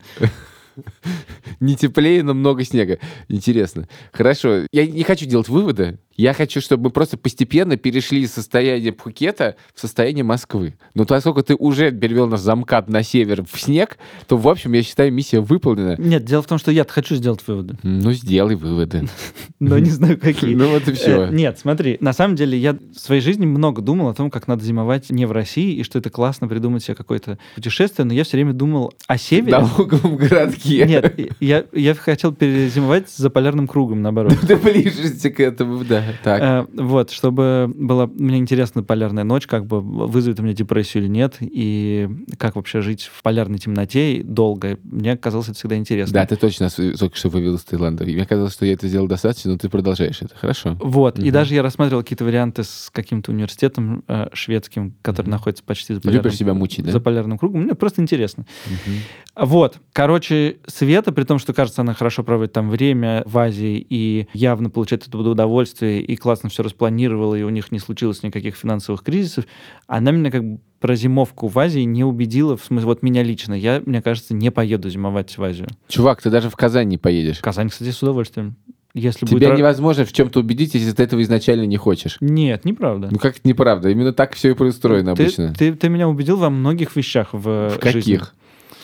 [1.59, 2.99] Не теплее, но много снега.
[3.29, 3.87] Интересно.
[4.11, 4.65] Хорошо.
[4.71, 5.97] Я не хочу делать выводы.
[6.15, 10.75] Я хочу, чтобы мы просто постепенно перешли из состояния Пхукета в состояние Москвы.
[10.95, 13.97] Но поскольку ты уже перевел нас замкат на север в снег,
[14.27, 15.95] то, в общем, я считаю, миссия выполнена.
[15.99, 19.07] Нет, дело в том, что я хочу сделать выводы, Ну, сделай выводы.
[19.59, 20.55] но не знаю, какие.
[20.57, 21.27] Ну, вот и Э, все.
[21.27, 24.63] Нет, смотри, на самом деле я в своей жизни много думал о том, как надо
[24.63, 28.37] зимовать не в России, и что это классно придумать себе какое-то путешествие, но я все
[28.37, 29.51] время думал о В севере.
[29.51, 30.66] налоговом городке.
[30.69, 34.37] Нет, я, я хотел перезимовать за полярным кругом, наоборот.
[34.47, 36.03] Ты ближешься к этому, да.
[36.23, 36.41] Так.
[36.41, 41.09] Э, Вот, чтобы была мне интересна полярная ночь, как бы вызовет у меня депрессию или
[41.09, 42.07] нет, и
[42.37, 44.77] как вообще жить в полярной темноте долго.
[44.83, 46.13] Мне казалось это всегда интересно.
[46.13, 48.03] Да, ты точно только что вывел из Таиланда.
[48.03, 50.35] И Мне казалось, что я это сделал достаточно, но ты продолжаешь это.
[50.35, 50.77] Хорошо.
[50.79, 51.31] Вот, и Мгм.
[51.31, 55.31] даже я рассматривал какие-то варианты с каким-то университетом э, шведским, который Мгм.
[55.31, 56.91] находится почти за полярным, Любишь себя мучить, да?
[56.91, 57.61] за полярным кругом.
[57.63, 58.45] Мне просто интересно.
[58.65, 58.97] Мгм.
[59.35, 64.27] Вот, короче, Света, при том, что, кажется, она хорошо проводит там время в Азии и
[64.33, 69.03] явно получает это удовольствие, и классно все распланировала, и у них не случилось никаких финансовых
[69.03, 69.45] кризисов,
[69.87, 73.53] она меня как бы про зимовку в Азии не убедила, в смысле, вот меня лично.
[73.53, 75.69] Я, мне кажется, не поеду зимовать в Азию.
[75.87, 77.39] Чувак, ты даже в Казань не поедешь.
[77.39, 78.55] В Казань, кстати, с удовольствием.
[78.93, 79.59] Если Тебя будет...
[79.59, 82.17] невозможно в чем-то убедить, если ты этого изначально не хочешь.
[82.19, 83.09] Нет, неправда.
[83.11, 83.89] Ну как это неправда?
[83.89, 85.53] Именно так все и устроено ты, обычно.
[85.53, 87.99] Ты, ты меня убедил во многих вещах в, В э, жизни.
[87.99, 88.35] каких?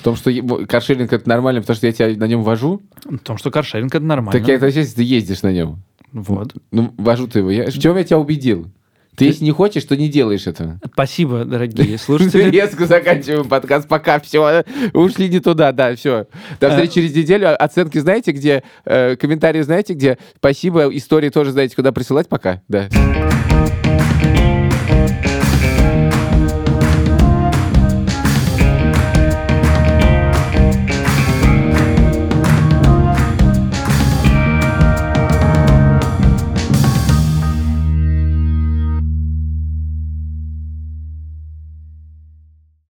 [0.03, 2.81] В том, что каршеринг это нормально, потому что я тебя на нем вожу.
[3.05, 4.37] В том, что каршеринг это нормально.
[4.37, 5.81] Так я это если ты ездишь на нем.
[6.11, 6.53] Вот.
[6.71, 7.49] Ну, вожу ты его.
[7.49, 7.67] Я...
[7.71, 8.67] В чем я тебя убедил?
[9.15, 10.77] Ты, если не хочешь, то не делаешь этого.
[10.91, 12.49] Спасибо, дорогие слушатели.
[12.49, 13.87] Резко заканчиваем подкаст.
[13.87, 14.65] Пока, все.
[14.91, 16.27] Ушли не туда, да, все.
[16.59, 16.69] До Э.
[16.71, 17.55] встречи через неделю.
[17.63, 18.63] Оценки знаете где?
[18.83, 20.17] Э, Комментарии знаете где?
[20.35, 20.89] Спасибо.
[20.89, 22.27] Истории тоже знаете, куда присылать.
[22.27, 22.61] Пока.
[22.67, 22.89] Да.